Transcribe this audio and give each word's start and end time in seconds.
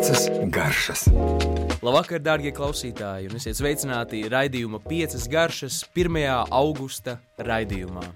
Piecas 0.00 0.30
garšas. 0.48 1.00
Labvakar, 1.84 2.22
darbie 2.24 2.54
klausītāji, 2.56 3.26
un 3.28 3.36
esiet 3.36 3.58
sveicināti 3.58 4.22
raidījuma 4.32 4.78
piecas 4.80 5.26
garšas 5.28 5.82
1. 5.92 6.16
augusta 6.56 7.18
raidījumā. 7.36 8.06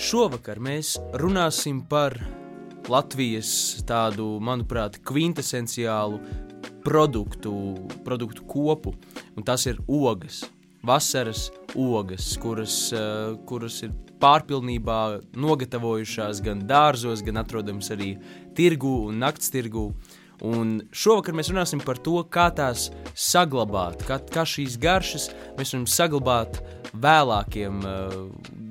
Šovakar 0.00 0.62
mēs 0.64 0.94
runāsim 1.20 1.82
par 1.90 2.16
Latvijas 2.88 3.52
tādu, 3.84 4.38
manuprāt, 4.40 4.96
kvintesenciālu 5.04 6.22
produktu, 6.88 7.52
produktu 8.08 8.48
kopu, 8.48 8.96
un 9.36 9.44
tas 9.44 9.68
ir 9.68 9.84
ogas. 9.84 10.46
Vasaras 10.80 11.50
ogas, 11.76 12.32
kuras, 12.40 12.80
uh, 12.96 13.36
kuras 13.44 13.82
ir 13.84 13.92
pārpilnībā 14.24 14.98
nogatavojušās 15.36 16.40
gan 16.48 16.64
dārzos, 16.64 17.20
gan 17.20 17.44
atrodamas 17.44 17.92
arī 17.92 18.14
tirgu 18.56 19.02
un 19.10 19.20
nakts 19.20 19.52
tirgu. 19.52 19.90
Un 20.42 20.80
šovakar 20.90 21.36
mēs 21.38 21.52
runāsim 21.52 21.82
par 21.84 22.00
to, 22.02 22.16
kā 22.26 22.48
tās 22.54 22.88
saglabāt, 23.14 24.02
kā, 24.08 24.18
kā 24.18 24.42
šīs 24.48 24.78
garšas 24.82 25.28
mēs 25.58 25.74
varam 25.74 25.86
saglabāt 25.86 26.58
vēlākiem 26.94 27.78
uh, 27.86 28.16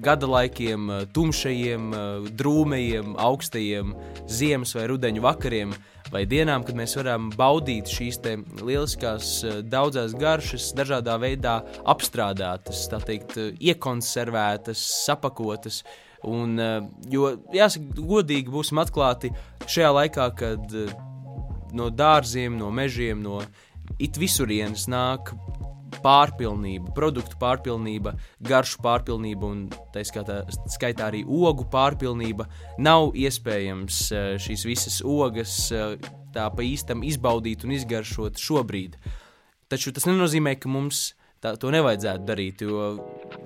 gada 0.04 0.28
laikiem, 0.28 0.90
uh, 0.92 1.08
tumšajiem, 1.16 1.90
uh, 1.96 2.28
drūmajiem, 2.40 3.16
augstajiem 3.20 3.94
ziemas 4.28 4.76
vai 4.76 4.86
rudeņu 4.92 5.24
vakariem, 5.24 5.74
vai 6.14 6.26
dienām, 6.30 6.66
kad 6.68 6.78
mēs 6.78 6.98
varam 7.00 7.32
baudīt 7.34 7.90
šīs 7.90 8.20
lieliskās, 8.62 9.34
daudzās 9.66 10.14
garšas, 10.20 10.72
dažādā 10.78 11.16
veidā 11.20 11.62
apstrādātas, 11.90 12.86
tā 12.92 13.00
teikt, 13.02 13.40
iekonservētas, 13.58 14.84
sapakotas. 15.08 15.82
Un, 16.24 16.54
jo, 17.12 17.34
jāsaka, 17.52 17.98
godīgi 17.98 18.54
būsim 18.54 18.80
atklāti 18.80 19.34
šajā 19.66 19.90
laikā, 19.98 20.30
kad 20.38 20.78
no 21.74 21.90
dārziem, 21.94 22.58
no 22.60 22.72
mežiem, 22.74 23.22
no 23.24 23.42
it 24.00 24.18
visurienes 24.20 24.88
nāk 24.92 25.34
pārpilnība, 26.04 26.92
produktu 26.96 27.38
pārpilnība, 27.40 28.16
garšu 28.44 28.82
pārpilnība 28.84 29.50
un 29.50 29.64
tā 29.94 30.04
skaitā, 30.08 30.42
skaitā 30.74 31.10
arī 31.12 31.24
ogu 31.24 31.68
pārpilnība. 31.72 32.48
Nav 32.82 33.12
iespējams 33.20 34.00
eh, 34.12 34.30
šīs 34.42 34.66
visas 34.68 35.02
ogas 35.06 35.58
eh, 35.72 35.98
tā 36.34 36.48
pa 36.54 36.66
īstam 36.66 37.04
izbaudīt 37.06 37.66
un 37.68 37.76
izgaršot 37.78 38.42
šobrīd. 38.42 38.98
Taču 39.72 39.94
tas 39.96 40.08
nenozīmē, 40.10 40.58
ka 40.60 40.72
mums 40.72 41.12
tā, 41.44 41.54
to 41.60 41.72
nevajadzētu 41.74 42.26
darīt. 42.28 42.64
Jo, 42.66 42.88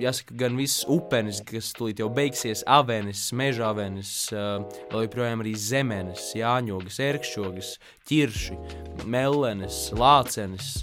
jāsaka, 0.02 0.36
gan 0.44 0.58
visas 0.60 0.86
upenes, 0.92 1.42
kas 1.48 1.72
tūlīt 1.78 2.02
jau 2.04 2.10
beigsies, 2.14 2.64
avenes, 2.70 3.26
meža 3.38 3.72
avenes, 3.72 4.12
vēl 4.34 5.08
joprojām 5.08 5.44
arī 5.44 5.56
zemenes, 5.60 6.30
jāņogas, 6.38 7.02
ērkšķogas, 7.08 7.74
ķirši, 8.10 8.60
mellenes, 9.10 9.82
lācenes. 9.98 10.78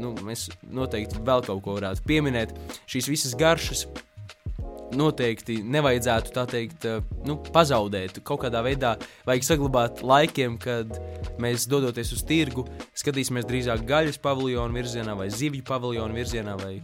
Nu, 0.00 0.14
mēs 0.22 0.48
noteikti 0.62 1.22
vēl 1.26 1.44
kaut 1.48 1.62
ko 1.66 1.76
varētu 1.80 2.06
pieminēt. 2.08 2.56
Šīs 2.90 3.10
visas 3.12 3.36
garšas 3.38 3.86
noteikti 4.96 5.58
nevajadzētu 5.64 6.34
tā 6.34 6.46
teikt, 6.50 6.86
eh, 6.88 7.00
nu, 7.26 7.36
pazaudēt. 7.54 8.22
Kaut 8.24 8.42
kādā 8.44 8.62
veidā 8.64 8.94
vajag 9.26 9.46
saglabāt 9.46 10.02
laikiem, 10.02 10.58
kad 10.60 10.98
mēs 11.42 11.68
dodoties 11.70 12.12
uz 12.12 12.24
tirgu, 12.28 12.66
skatīsimies 12.94 13.48
drīzāk 13.48 13.86
gaļas 13.88 14.20
paviljonu 14.22 14.74
virzienā, 14.74 15.16
vai 15.16 15.28
zivju 15.30 15.64
paviljonu 15.68 16.14
virzienā, 16.14 16.56
vai 16.60 16.80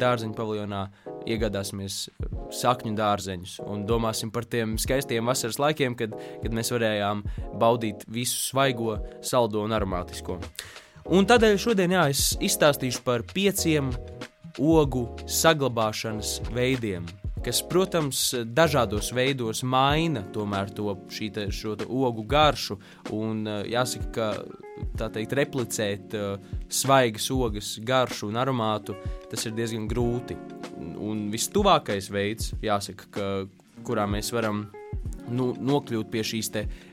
dārzeņu 0.00 0.34
paviljonā, 0.36 0.82
iegādāsimies 1.30 2.08
sakņu 2.52 2.94
dārzeņus 2.98 3.58
un 3.68 3.84
domāsim 3.88 4.32
par 4.32 4.44
tiem 4.44 4.76
skaistiem 4.80 5.26
vasaras 5.30 5.60
laikiem, 5.60 5.96
kad, 5.98 6.14
kad 6.42 6.56
mēs 6.56 6.72
varējām 6.74 7.22
baudīt 7.60 8.04
visu 8.08 8.40
svaigo, 8.50 8.98
saldo 9.22 9.64
un 9.64 9.76
aromātisko. 9.76 10.40
Un 11.10 11.26
tādēļ 11.26 11.56
šodien 11.60 11.96
jā, 11.96 12.08
es 12.12 12.34
izstāstīšu 12.40 13.02
par 13.06 13.24
pieciem 13.34 13.90
ogu 14.60 15.06
saglabāšanas 15.26 16.38
veidiem 16.52 17.08
kas, 17.44 17.60
protams, 17.66 18.22
dažādos 18.44 19.10
veidos 19.16 19.62
maina 19.62 20.22
to 20.34 20.44
te, 21.34 21.46
šo 21.50 21.76
ogu 21.88 22.24
garšu. 22.28 22.78
Un 23.16 23.46
eh, 23.46 23.62
jāsaka, 23.74 24.10
ka 24.14 24.28
tā 24.96 25.10
teikt, 25.12 25.34
replicēt 25.36 26.14
uh, 26.16 26.38
svaigas 26.72 27.26
ogas 27.34 27.74
garšu 27.84 28.30
un 28.30 28.38
aromātu, 28.40 28.94
tas 29.28 29.44
ir 29.44 29.52
diezgan 29.52 29.84
grūti. 29.90 30.36
Un 30.96 31.26
vistuvākais 31.32 32.08
veids, 32.12 32.54
jāsaka, 32.64 33.08
ka, 33.12 33.26
kurā 33.84 34.06
mēs 34.08 34.32
varam 34.32 34.66
nu, 35.28 35.52
nokļūt 35.52 36.10
pie 36.12 36.24
šīs 36.24 36.50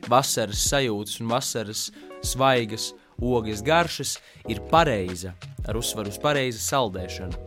vasaras 0.08 0.68
sajūtas 0.68 1.20
un 1.22 1.32
vasaras 1.32 1.88
svaigas 2.20 2.92
ogas 3.18 3.64
garšas, 3.64 4.18
ir 4.48 4.60
pareiza, 4.70 5.34
ar 5.66 5.80
uzsvaru 5.80 6.12
uz 6.12 6.20
pareizu 6.22 6.62
saldēšanu. 6.62 7.40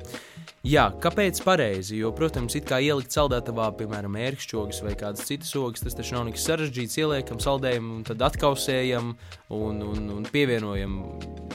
Jā, 0.62 0.84
kāpēc 1.02 1.40
pareizi? 1.42 1.96
Jo, 1.98 2.12
protams, 2.14 2.54
it 2.54 2.68
kā 2.70 2.78
ielikt 2.86 3.16
saldētavā, 3.16 3.72
piemēram, 3.80 4.14
ērkšķogas 4.28 4.84
vai 4.86 4.92
kādas 5.00 5.26
citas 5.26 5.56
ogas, 5.58 5.82
tas 5.82 5.98
taču 5.98 6.14
nav 6.14 6.28
nekas 6.28 6.46
sarežģīts. 6.46 7.00
Ieliekam 7.02 7.40
saldējumu, 7.42 7.96
un 7.98 8.04
tad 8.06 8.22
atkausējam 8.28 9.16
un, 9.58 9.82
un, 9.82 10.04
un 10.20 10.28
pievienojam 10.30 11.00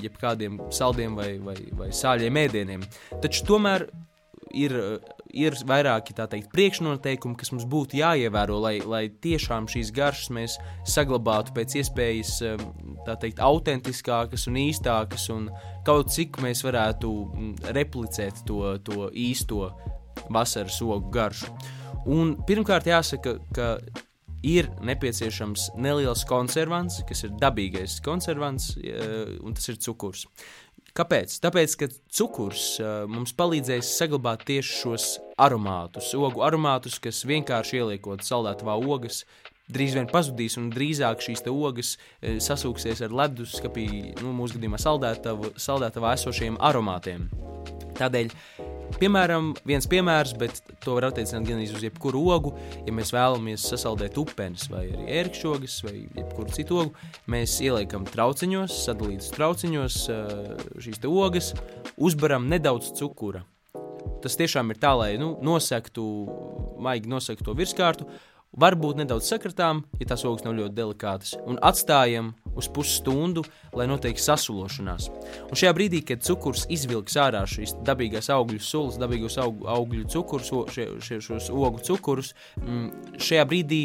jebkādiem 0.02 0.58
saldiem 0.74 1.14
vai, 1.14 1.36
vai, 1.38 1.54
vai 1.78 1.92
sāļiem 1.94 2.40
ēdieniem. 2.42 2.82
Taču 3.22 3.46
tomēr 3.46 3.86
ir, 4.54 4.74
ir 5.34 5.56
vairāki 5.66 6.14
teikt, 6.16 6.50
priekšnoteikumi, 6.54 7.36
kas 7.38 7.52
mums 7.54 7.66
būtu 7.70 7.98
jāievēro, 8.00 8.58
lai, 8.62 8.76
lai 8.84 9.06
tiešām 9.10 9.68
šīs 9.70 9.92
garšas 9.96 10.32
mēs 10.34 10.56
saglabātu 10.88 11.54
pēc 11.56 11.78
iespējas 11.82 12.34
teikt, 13.22 13.42
autentiskākas 13.42 14.46
un 14.50 14.60
īstākas, 14.66 15.28
un 15.34 15.50
kaut 15.86 16.12
cik 16.14 16.40
mēs 16.44 16.64
varētu 16.66 17.12
replicēt 17.76 18.44
to, 18.48 18.76
to 18.86 19.10
īsto 19.12 19.70
vasaras 20.32 20.80
ogu 20.82 21.12
garšu. 21.14 21.52
Un 22.06 22.36
pirmkārt, 22.46 22.86
jāsaka, 22.86 23.38
ka 23.54 23.70
ir 24.46 24.68
nepieciešams 24.86 25.72
neliels 25.80 26.22
konservants, 26.28 27.00
kas 27.08 27.24
ir 27.26 27.34
dabīgais 27.40 27.98
konservants, 28.04 28.74
un 29.42 29.56
tas 29.56 29.72
ir 29.72 29.80
cukurs. 29.82 30.26
Kāpēc? 30.96 31.34
Tāpēc, 31.44 31.72
ka 31.76 31.88
cukurs 32.18 32.62
mums 33.12 33.34
palīdzēs 33.36 33.90
saglabāt 33.98 34.46
tieši 34.48 34.78
šos 34.80 35.08
aromātus, 35.36 36.14
ogu 36.16 36.40
aromātus, 36.46 36.96
kas 37.04 37.20
vienkārši 37.28 37.82
ieliekot 37.82 38.24
saldētavā 38.24 38.78
ogas, 38.80 39.24
drīz 39.72 39.96
vien 39.98 40.08
pazudīs, 40.10 40.58
un 40.60 40.70
drīzāk 40.74 41.24
šīs 41.24 41.44
ogas 41.50 41.96
e, 41.96 42.36
sasūksies 42.42 43.02
ar 43.06 43.14
leduskapī, 43.22 43.88
nu, 44.22 44.32
mūsu 44.36 44.58
gadījumā 44.58 44.80
saldētavā, 44.82 46.14
esošiem 46.14 46.60
aromātiem. 46.62 47.28
Tādēļ 47.96 48.32
Piemēram, 48.96 49.50
viens 49.66 49.84
piemērs, 49.90 50.32
bet 50.40 50.60
to 50.80 50.94
var 50.96 51.08
attiecināt 51.10 51.44
gan 51.48 51.58
uz 51.60 51.82
jebkuru 51.84 52.22
ogu. 52.32 52.52
Ja 52.86 52.94
mēs 52.96 53.10
vēlamies 53.12 53.66
sasaldēt 53.68 54.16
upenes 54.20 54.70
vai 54.72 54.86
arī 54.86 55.08
ērkšķogas 55.18 55.74
vai 55.84 55.94
jebkuru 56.04 56.54
citu 56.54 56.78
ogu, 56.80 57.10
mēs 57.28 57.58
ieliekam 57.64 58.06
trauciņos, 58.08 58.78
sadalītas 58.86 59.34
trauciņos 59.34 59.98
eh, 60.14 60.64
šīs 60.86 61.02
ogas, 61.10 61.52
uzbaram 61.98 62.48
nedaudz 62.48 62.94
cukura. 62.96 63.42
Tas 64.24 64.38
tiešām 64.38 64.70
ir 64.72 64.80
tā, 64.80 64.94
lai 64.96 65.10
nu, 65.20 65.34
nosektu, 65.44 66.06
maigi 66.80 67.10
nosektu 67.10 67.50
to 67.50 67.56
virskārtu, 67.58 68.08
varbūt 68.60 69.00
nedaudz 69.00 69.28
sakratām, 69.30 69.84
ja 70.00 70.08
tās 70.10 70.24
ogas 70.28 70.44
nav 70.46 70.56
ļoti 70.58 70.76
delikātas, 70.76 71.34
un 71.46 71.60
atstājam 71.64 72.32
uz 72.56 72.68
pusstundu, 72.72 73.44
lai 73.76 73.86
notiek 73.90 74.18
sasulošanās. 74.20 75.08
Un 75.50 75.58
šajā 75.58 75.72
brīdī, 75.76 76.02
kad 76.08 76.24
cukurs 76.24 76.64
izvilks 76.72 77.18
ārā 77.20 77.44
šīs 77.48 77.76
dabīgās 77.86 78.30
augļu 78.32 78.60
sulas, 78.64 79.00
dabīgos 79.00 79.36
aug, 79.42 79.66
augļu 79.76 80.06
cukurus, 80.12 80.52
šie, 80.72 80.88
šie, 81.04 81.20
šos 81.24 81.50
ogu 81.52 81.84
cukurus, 81.86 82.32
mm, 82.62 83.18
šajā 83.20 83.44
brīdī 83.48 83.82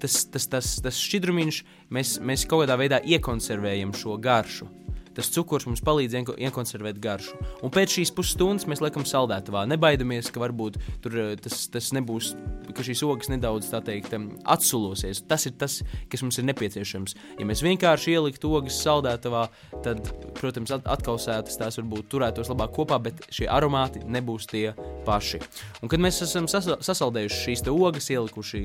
tas, 0.00 0.22
tas, 0.32 0.48
tas, 0.52 0.76
tas 0.84 1.02
šķidrumiņš 1.04 1.60
mēs, 1.92 2.16
mēs 2.24 2.48
kaut 2.48 2.64
kādā 2.64 2.80
veidā 2.80 3.02
iekonservējam 3.04 3.92
šo 3.96 4.16
garšu 4.22 4.70
tas 5.14 5.30
cukurs 5.34 5.66
mums 5.68 5.82
palīdz 5.84 6.16
iekonservēt 6.34 6.98
garšu. 7.02 7.38
Un 7.64 7.72
pēc 7.74 7.98
šīs 7.98 8.12
pusstundas 8.14 8.66
mēs 8.70 8.82
liekam 8.84 9.06
saldētavā. 9.08 9.64
Nebaidamies, 9.70 10.30
ka 10.34 10.42
varbūt 10.42 10.78
tur, 11.04 11.18
eh, 11.18 11.34
tas, 11.40 11.66
tas 11.72 11.90
nebūs, 11.96 12.34
ka 12.74 12.82
šīs 12.86 13.04
ogas 13.06 13.30
nedaudz 13.32 13.70
tā 13.70 13.80
teikt 13.84 14.14
atsulosies. 14.44 15.22
Tas 15.26 15.46
ir 15.46 15.54
tas, 15.58 15.82
kas 16.10 16.22
mums 16.22 16.38
ir 16.38 16.48
nepieciešams. 16.50 17.14
Ja 17.38 17.46
mēs 17.46 17.62
vienkārši 17.64 18.16
ieliktu 18.16 18.52
ogas 18.58 18.78
saldētavā, 18.84 19.48
tad, 19.84 20.02
protams, 20.38 20.74
atkausētas 20.74 21.58
tās 21.60 21.78
varbūt 21.80 22.10
turētos 22.12 22.50
labāk 22.52 22.74
kopā, 22.76 23.00
bet 23.02 23.24
šie 23.30 23.48
aromāti 23.50 24.04
nebūs 24.04 24.48
tie 24.50 24.74
paši. 25.06 25.40
Un 25.82 25.92
kad 25.92 26.02
mēs 26.02 26.22
esam 26.26 26.48
sasaldējuši 26.50 27.42
šīs 27.46 27.66
ogas, 27.74 28.10
ielikuši 28.10 28.64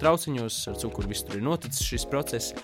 trauciņos 0.00 0.62
ar 0.70 0.80
cukuru, 0.80 1.12
viss 1.12 1.26
tur 1.26 1.38
ir 1.38 1.46
noticis 1.46 1.86
šis 1.86 2.08
process 2.10 2.54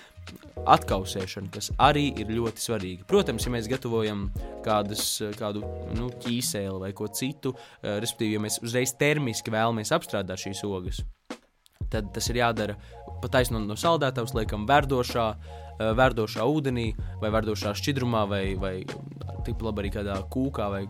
atkausēšana, 0.69 1.51
kas 1.53 1.71
arī 1.81 2.07
ir 2.21 2.31
ļoti 2.35 2.63
svarīga. 2.63 3.07
Protams, 3.09 3.45
ja 3.45 3.53
mēs 3.53 3.69
gatavojam 3.71 4.27
kādas, 4.65 5.05
kādu 5.39 5.63
nu, 5.97 6.09
ķīseli 6.23 6.79
vai 6.81 6.93
ko 6.97 7.07
citu, 7.07 7.55
eh, 7.81 7.99
respektīvi, 8.03 8.37
ja 8.37 8.45
mēs 8.45 8.61
uzreiz 8.63 8.95
termiski 8.99 9.53
vēlamies 9.53 9.93
apstrādāt 9.95 10.41
šīs 10.45 10.63
ogas, 10.67 11.03
tad 11.89 12.13
tas 12.13 12.29
ir 12.29 12.41
jādara 12.41 12.75
pa 13.21 13.29
taisnu 13.31 13.61
no 13.61 13.77
saldētavas 13.79 14.33
liekam 14.35 14.65
verdošā, 14.67 15.27
uh, 15.35 15.65
verdošā 15.79 16.45
ūdenī 16.47 16.89
vai 17.21 17.31
verdošā 17.33 17.73
šķidrumā 17.75 18.25
vai, 18.29 18.43
vai 18.59 18.75
tik 19.45 19.61
labi 19.61 19.85
arī 19.85 19.91
kādā 19.97 20.17
kūkā 20.31 20.69
vai 20.71 20.83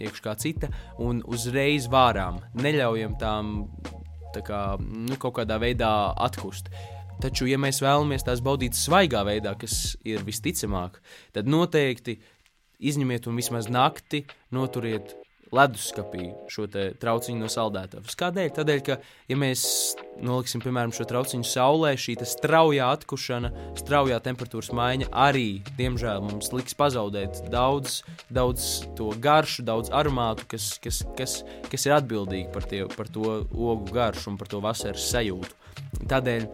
iekšā 0.00 0.36
cita, 0.40 0.70
un 1.02 1.20
uzreiz 1.28 1.88
vārām 1.92 2.40
neļaujam 2.56 3.18
tām 3.20 3.52
tā 4.34 4.42
kā, 4.46 4.62
nu, 4.80 5.18
kaut 5.20 5.40
kādā 5.40 5.58
veidā 5.60 5.90
atkust. 6.16 6.70
Taču, 7.20 7.48
ja 7.50 7.58
mēs 7.60 7.82
vēlamies 7.84 8.24
tās 8.24 8.40
baudīt 8.44 8.76
svaigā 8.78 9.24
veidā, 9.28 9.54
kas 9.60 9.96
ir 10.08 10.22
visticamāk, 10.24 11.00
tad 11.36 11.50
noteikti 11.50 12.16
izņemiet 12.80 13.28
un 13.28 13.36
vismaz 13.36 13.68
nakti 13.68 14.24
noturiet 14.54 15.12
leduskapī 15.50 16.28
šo 16.50 16.66
trauciņu 16.70 17.40
no 17.42 17.48
saldētavas. 17.50 18.14
Kādēļ? 18.18 18.50
Tādēļ, 18.54 18.82
ka, 18.86 18.96
ja 19.30 19.38
mēs 19.38 19.64
noliksim, 20.22 20.62
piemēram, 20.62 20.94
šo 20.94 21.06
trauciņu 21.10 21.46
saulē, 21.50 21.92
šī 21.98 22.16
straujā 22.28 22.90
atkušana, 22.94 23.50
straujā 23.80 24.20
temperatūras 24.24 24.70
maiņa 24.76 25.10
arī, 25.26 25.60
diemžēl, 25.78 26.22
mums 26.28 26.52
liks 26.54 26.76
pazaudēt 26.78 27.42
daudz, 27.50 28.00
daudz 28.30 28.70
to 28.98 29.10
garšu, 29.22 29.66
daudz 29.66 29.90
aromātu, 29.90 30.46
kas, 30.54 30.72
kas, 30.82 31.02
kas, 31.18 31.40
kas 31.70 31.88
ir 31.88 31.98
atbildīgi 31.98 32.50
par, 32.54 32.68
tie, 32.70 32.84
par 32.94 33.10
to 33.10 33.40
ogu 33.50 33.90
garšu 33.94 34.32
un 34.32 34.38
par 34.40 34.50
to 34.50 34.62
vasaras 34.62 35.10
sajūtu. 35.10 35.56
Tādēļ 36.10 36.46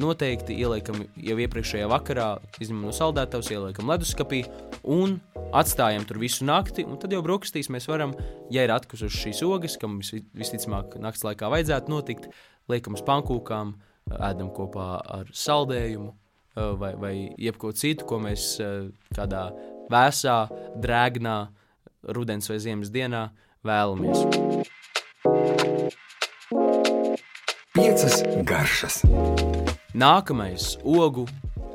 noteikti 0.00 0.56
ieliekam 0.58 1.02
jau 1.16 1.36
iepriekšējā 1.42 1.88
vakarā, 1.90 2.28
izņemam 2.62 2.88
no 2.88 2.94
saldētavas, 2.94 3.50
ieliekam 3.52 3.90
leduskapī 3.90 4.44
un 4.84 5.18
atstājam 5.56 6.06
tur 6.08 6.20
visu 6.22 6.46
nakti. 6.48 6.86
Tad 7.02 7.14
jau 7.14 7.22
brokastīs 7.24 7.70
mēs 7.72 7.88
varam, 7.90 8.14
ja 8.54 8.66
ir 8.66 8.74
atkusušas 8.74 9.24
šīs 9.24 9.42
ogas, 9.46 9.76
kam 9.80 9.98
vis, 10.02 10.14
visticamāk 10.36 10.98
naktas 11.02 11.26
laikā 11.26 11.50
vajadzētu 11.52 11.92
notikt, 11.92 12.30
liekam 12.70 12.98
uz 12.98 13.04
pankūkām, 13.06 13.74
ēdam 14.18 14.52
kopā 14.56 14.88
ar 15.18 15.30
saldējumu 15.36 16.14
vai, 16.80 16.94
vai 16.98 17.14
jebko 17.38 17.72
citu, 17.76 18.06
ko 18.08 18.20
mēs 18.22 18.56
kādā 19.14 19.48
vēsā, 19.92 20.40
drēgnā, 20.80 21.38
rudens 22.14 22.50
vai 22.50 22.58
ziemas 22.62 22.92
dienā 22.94 23.28
vēlamies. 23.66 24.26
Piecas 27.78 28.22
garšas. 28.42 29.02
Nākamais 29.96 30.74
ogu 30.84 31.22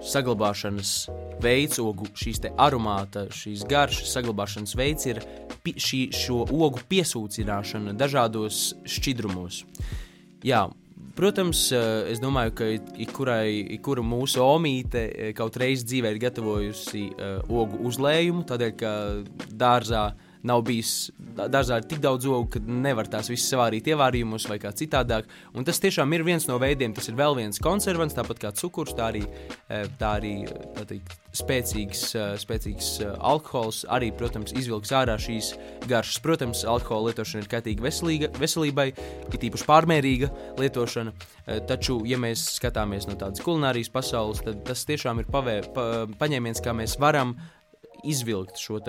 saglabāšanas 0.05 1.07
veids, 1.41 1.79
ogu 1.81 2.05
šīs 2.13 2.43
aromāta, 2.61 3.23
šīs 3.33 3.63
garšas 3.65 4.11
saglabāšanas 4.13 4.75
veids 4.77 5.07
ir 5.09 5.21
šī, 5.65 6.11
šo 6.13 6.43
ogu 6.45 6.83
piesūcināšana 6.91 7.95
dažādos 7.97 8.75
šķidrumos. 8.85 9.63
Jā, 10.45 10.67
Protams, 11.13 11.67
eh, 11.69 12.09
es 12.09 12.17
domāju, 12.17 12.53
ka 12.57 12.67
ikurai, 12.97 13.75
ikura 13.75 14.01
mūsu 14.01 14.41
omīte 14.41 15.03
eh, 15.13 15.33
kaut 15.37 15.57
reiz 15.61 15.83
dzīvē 15.85 16.09
ir 16.09 16.17
gatavojusi 16.23 17.03
uh, 17.11 17.35
ogu 17.53 17.83
uzlējumu, 17.85 18.41
tādēļ, 18.49 18.71
ka 18.79 18.93
dārzā 19.53 20.07
uh, 20.09 20.32
nav 20.47 20.63
bijis 20.67 21.11
dārzā 21.17 21.79
tik 21.87 22.01
daudz 22.03 22.27
ogu, 22.27 22.49
ka 22.55 22.61
nevar 22.63 23.07
tās 23.11 23.29
visas 23.31 23.49
savārīt 23.53 23.87
ievārījumos 23.93 24.47
vai 24.51 24.59
kā 24.61 24.73
citādāk. 24.75 25.29
Un 25.55 25.65
tas 25.67 25.79
tiešām 25.83 26.11
ir 26.15 26.25
viens 26.27 26.47
no 26.49 26.59
veidiem, 26.61 26.93
tas 26.95 27.07
ir 27.09 27.17
vēl 27.19 27.37
viens 27.39 27.61
konservants, 27.63 28.15
tāpat 28.17 28.41
kā 28.43 28.53
cukurs, 28.59 28.95
tā 28.97 29.09
arī, 29.13 29.23
e, 29.69 29.83
tā 29.99 30.15
arī 30.19 30.33
tā 30.75 30.85
teikt, 30.89 31.15
spēcīgs, 31.33 32.03
e, 32.19 32.25
spēcīgs 32.43 32.91
e, 33.01 33.09
alkohols 33.31 33.83
arī, 33.93 34.11
protams, 34.19 34.53
izvilks 34.59 34.93
ārā 34.95 35.17
šīs 35.21 35.53
garšas. 35.89 36.21
Protams, 36.23 36.65
alkohola 36.69 37.11
lietošana 37.11 37.43
ir 37.43 37.49
kaitīga 37.51 37.87
veselīga, 37.87 38.31
veselībai, 38.39 38.89
it 39.33 39.47
īpaši 39.49 39.67
pārmērīga 39.69 40.31
lietošana, 40.59 41.15
taču, 41.67 42.01
ja 42.07 42.19
mēs 42.21 42.45
skatāmies 42.59 43.07
no 43.09 43.17
tādas 43.19 43.43
kulinārijas 43.43 43.91
pasaules, 43.93 44.43
tad 44.45 44.63
tas 44.67 44.85
tiešām 44.87 45.23
ir 45.23 45.27
pavē, 45.31 45.59
pa, 45.75 45.89
paņēmiens, 46.19 46.63
kā 46.63 46.75
mēs 46.77 46.95
varam 47.01 47.35
izvilkt 48.03 48.59
šo 48.61 48.79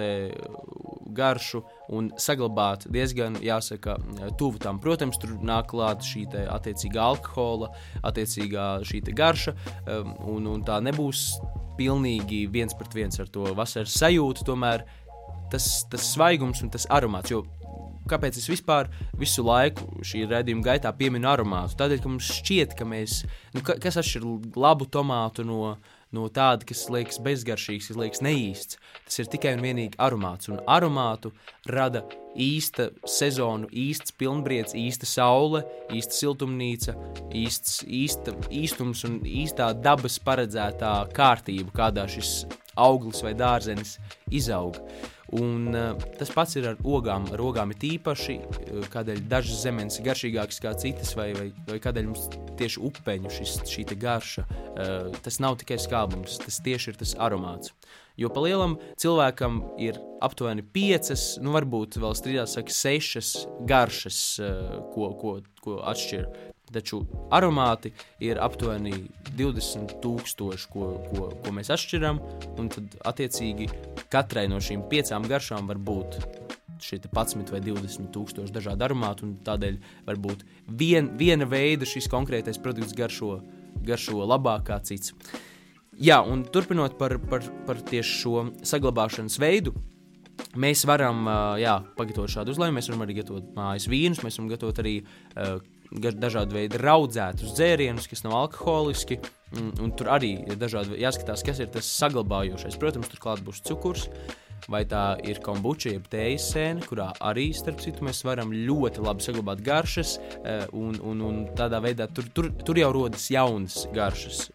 garšu 1.15 1.63
un 1.95 2.11
saglabāt 2.19 2.89
diezgan, 2.93 3.39
jāsaka, 3.45 3.97
tuvu 4.39 4.61
tam. 4.63 4.81
Protams, 4.83 5.19
tur 5.21 5.37
nāk 5.45 5.71
klāt 5.73 6.05
šī 6.07 6.27
attiecīgā 6.51 7.03
alkohola, 7.15 7.71
attiecīgā 8.03 8.69
šī 8.87 9.03
garša, 9.15 9.55
um, 9.87 10.15
un, 10.35 10.51
un 10.57 10.65
tā 10.67 10.81
nebūs 10.85 11.27
pilnīgi 11.79 12.45
viens 12.51 12.75
pret 12.79 12.95
viens 12.95 13.21
ar 13.21 13.31
to 13.31 13.51
vasaras 13.57 13.97
sajūtu. 13.99 14.47
Tomēr 14.47 14.87
tas, 15.53 15.85
tas 15.91 16.15
svaigums 16.15 16.63
un 16.65 16.73
tas 16.75 16.89
aromāts. 16.91 17.35
Jo 17.35 17.45
kāpēc 18.11 18.39
es 18.39 18.49
vispār 18.51 18.91
visu 19.19 19.45
laiku 19.47 20.05
šī 20.05 20.25
redzējuma 20.29 20.67
gaitā 20.67 20.93
pieminu 20.97 21.29
aromātu? 21.31 21.77
Tādēļ, 21.81 22.03
ka 22.03 22.13
mums 22.13 22.31
šķiet, 22.41 22.77
ka 22.79 22.87
mēs, 22.89 23.23
nu, 23.55 23.65
kas 23.65 23.99
atšķir 24.01 24.27
labu 24.61 24.89
tomātu 24.93 25.47
no, 25.47 25.77
no 26.15 26.29
tāda, 26.33 26.67
kas 26.69 26.87
liekas 26.93 27.21
bezgaršīgs, 27.25 27.91
kas 27.91 27.99
liekas 28.01 28.23
neīsts. 28.25 28.79
Tas 29.05 29.21
ir 29.21 29.31
tikai 29.33 29.55
un 29.59 29.65
vienīgi 29.65 29.99
aromāts. 30.03 30.51
Un 30.53 30.61
aromātu 30.71 31.33
rada 31.71 32.05
īsta 32.35 32.89
sezona, 33.09 33.69
īsts 33.71 34.15
pilnbriets, 34.19 34.75
īsta 34.79 35.09
saule, 35.09 35.65
īsta 35.95 36.19
siltumnīca, 36.19 36.97
īsts, 37.35 37.83
īsta, 37.85 38.35
īstums 38.51 39.05
un 39.09 39.21
īstā 39.29 39.73
dabas 39.79 40.19
paredzētā 40.23 40.95
kārtība, 41.15 41.75
kādā 41.75 42.09
šis 42.11 42.45
auglis 42.75 43.23
vai 43.25 43.35
dārzenis 43.39 43.99
izaug. 44.35 44.81
Un, 45.33 45.73
uh, 45.73 45.97
tas 46.19 46.31
pats 46.35 46.57
ir 46.61 46.69
ar 46.69 46.81
ogām. 46.85 47.27
Ar 47.33 47.41
ogām 47.41 47.73
ir 47.73 47.87
īpaši, 47.95 48.37
uh, 48.45 48.87
kādēļ 48.93 49.25
dažas 49.31 49.63
zemes 49.65 49.99
ir 49.99 50.09
garšīgākas 50.11 50.61
nekā 50.61 50.75
citas, 50.83 51.15
vai, 51.17 51.31
vai, 51.37 51.49
vai 51.71 51.81
kādēļ 51.83 52.09
mums 52.11 52.29
tieši 52.61 52.83
upeņu 52.91 53.33
šis, 53.33 53.57
šī 53.73 53.87
garša. 53.97 54.45
Uh, 54.45 55.13
tas 55.25 55.41
nav 55.41 55.59
tikai 55.63 55.81
skābums, 55.81 56.39
tas 56.45 56.61
tieši 56.65 56.93
ir 56.93 57.01
tas 57.01 57.17
aromāts. 57.17 57.73
Jo 58.21 58.29
pa 58.31 58.45
lielam 58.45 58.77
cilvēkam 59.01 59.63
ir 59.83 59.97
aptuveni 60.23 60.63
piecas, 60.63 61.35
nu 61.43 61.51
varbūt 61.57 61.99
vēl 61.99 62.15
strīdās, 62.15 62.55
saka, 62.55 62.71
sešas 62.71 63.33
garšas, 63.67 64.19
ko, 64.95 65.09
ko, 65.19 65.33
ko 65.65 65.81
atšķir 65.83 66.29
Taču 66.73 67.03
aromāti 67.35 67.93
ir 68.25 68.41
aptuveni 68.43 68.95
20,000, 69.37 70.65
ko, 70.73 70.89
ko, 71.11 71.29
ko 71.45 71.53
mēs 71.55 71.71
atšķiram. 71.75 72.21
Un 72.59 72.71
tad, 72.73 72.97
attiecīgi, 73.13 73.69
katrai 74.13 74.47
no 74.51 74.63
šīm 74.65 74.87
piecām 74.91 75.29
garšām 75.29 75.69
var 75.71 75.79
būt 75.79 76.19
šie 76.85 76.99
11 77.05 77.53
vai 77.53 77.61
20 77.65 78.11
tūkstoši 78.13 78.53
dažādu 78.53 78.85
aromātu, 78.87 79.31
tādēļ 79.47 79.79
varbūt 80.09 80.45
vien, 80.69 81.13
viena 81.21 81.47
veida 81.49 81.89
šis 81.89 82.11
konkrētais 82.13 82.61
produkts 82.61 82.97
garšo, 82.97 83.39
garšo 83.85 84.25
labāk 84.25 84.67
kā 84.69 84.81
cits. 84.85 85.15
Jā, 85.95 86.19
un 86.27 86.43
turpinot 86.45 86.99
par, 86.99 87.17
par, 87.31 87.45
par 87.69 87.81
tieši 87.87 88.17
šo 88.25 88.47
saglabāšanas 88.67 89.39
veidu, 89.39 89.75
mēs 90.59 90.83
varam 90.89 91.29
jā, 91.61 91.79
pagatavot 91.99 92.33
šādu 92.33 92.55
uzlējumu. 92.55 92.79
Mēs 92.81 92.91
varam 92.91 93.07
arī 93.07 93.19
gatavot 93.21 93.55
mājas 93.57 93.87
vīnus, 93.91 94.25
mēs 94.27 94.41
varam 94.41 94.51
gatavot 94.51 94.83
arī 94.83 94.97
uh, 95.95 96.15
dažādi 96.15 96.57
veidi 96.59 96.81
raudzētus 96.81 97.55
dzērienus, 97.57 98.09
kas 98.11 98.25
nav 98.27 98.37
alkoholiski. 98.45 99.21
Un, 99.55 99.71
un 99.83 99.93
tur 99.95 100.11
arī 100.11 100.35
ir 100.51 100.57
dažādi, 100.59 100.99
jāskatās, 100.99 101.45
kas 101.47 101.61
ir 101.63 101.69
tas 101.71 101.87
saglabājošais. 102.01 102.79
Protams, 102.81 103.11
turklāt 103.13 103.45
būs 103.47 103.63
cukurs. 103.67 104.09
Vai 104.71 104.81
tā 104.89 105.19
ir 105.29 105.43
kombuča, 105.45 105.91
jeb 105.93 106.07
tējas 106.09 106.47
sēne, 106.55 106.85
kurā 106.89 107.11
arī, 107.21 107.51
starp 107.53 107.83
citu, 107.85 108.07
mēs 108.07 108.23
varam 108.25 108.49
ļoti 108.55 109.03
labi 109.05 109.27
saglabāt 109.27 109.61
garšas, 109.61 110.15
eh, 110.41 110.65
un, 110.73 110.97
un, 111.05 111.21
un 111.21 111.43
tādā 111.59 111.83
veidā 111.85 112.07
tur, 112.09 112.31
tur, 112.33 112.49
tur 112.65 112.81
jau 112.81 112.89
rodas 112.97 113.27
jaunas 113.29 113.83
garšas. 113.93 114.47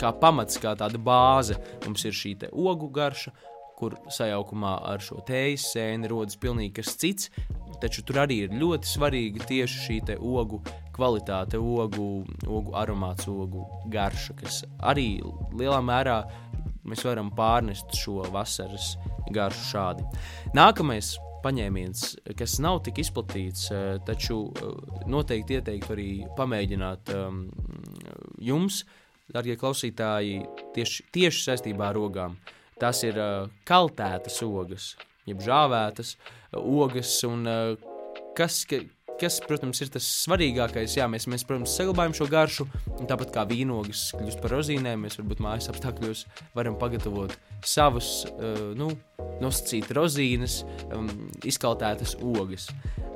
Kā 0.00 0.10
pamats, 0.18 0.58
kā 0.58 0.74
tāda 0.80 0.98
bāze, 0.98 1.60
mums 1.86 2.02
ir 2.02 2.16
šī 2.18 2.34
ogu 2.50 2.90
garša, 2.90 3.30
kur 3.78 3.94
sajaukumā 4.10 4.74
ar 4.90 5.02
šo 5.02 5.20
tējas 5.26 5.68
sēni 5.74 6.10
rodas 6.10 6.38
pilnīgi 6.40 6.80
kas 6.80 6.94
cits, 6.98 7.30
taču 7.82 8.04
tur 8.06 8.22
arī 8.24 8.44
ir 8.44 8.56
ļoti 8.60 8.90
svarīga 8.90 9.46
tieši 9.48 9.84
šī 9.86 9.98
ogu 10.18 10.62
kvalitāte, 10.94 11.58
ogu, 11.58 12.24
ogu 12.46 12.74
aromāts, 12.78 13.28
ogu 13.28 13.66
garša, 13.90 14.36
kas 14.38 14.62
arī 14.78 15.20
lielā 15.52 15.80
mērā 15.82 16.22
mēs 16.84 17.04
varam 17.04 17.30
pārnest 17.34 17.94
šo 17.98 18.22
vasaras 18.32 18.94
garšu 19.32 19.70
šādi. 19.72 20.04
Nākamais 20.54 21.14
paņēmiens, 21.44 22.04
kas 22.38 22.58
nav 22.64 22.80
tik 22.86 23.00
izplatīts, 23.02 23.68
eh, 23.72 23.98
taču 24.06 24.40
eh, 24.50 24.74
noteikti 25.10 25.58
ieteiktu 25.58 25.96
arī 25.96 26.10
pamēģināt 26.38 27.12
um, 27.14 27.46
jums, 28.40 28.84
darbie 29.32 29.56
klausītāji, 29.60 30.44
tieši, 30.76 31.08
tieši 31.14 31.48
saistībā 31.48 31.90
ar 31.90 32.00
ogām. 32.00 32.38
Tas 32.80 33.04
ir 33.06 33.16
uh, 33.20 33.46
kaltētas 33.64 34.40
ogas, 34.44 34.88
jeb 35.28 35.40
žāvētas 35.44 36.16
ogas, 36.60 37.16
un 37.28 37.48
uh, 37.48 38.20
kas, 38.36 38.62
ka, 38.68 38.80
kas, 39.20 39.38
protams, 39.44 39.80
ir 39.84 39.92
tas 39.94 40.06
svarīgākais. 40.24 40.96
Jā, 40.98 41.08
mēs, 41.10 41.28
mēs, 41.30 41.46
protams, 41.48 41.74
saglabājam 41.78 42.16
šo 42.18 42.28
garšu, 42.30 42.68
un 42.98 43.10
tāpat 43.10 43.32
kā 43.34 43.46
vīnogas 43.50 44.10
kļūst 44.18 44.42
par 44.42 44.56
rozīnēm, 44.56 45.06
mēs 45.06 45.18
varbūt 45.20 45.42
mājas 45.44 45.70
apstākļos 45.72 46.26
varam 46.56 46.78
pagatavot 46.80 47.36
savus, 47.64 48.24
uh, 48.34 48.72
nu, 48.78 48.92
nosacīt 49.42 49.90
rozīnes, 49.96 50.62
um, 50.92 51.08
izkaltētas 51.46 52.18
ogas. 52.22 52.68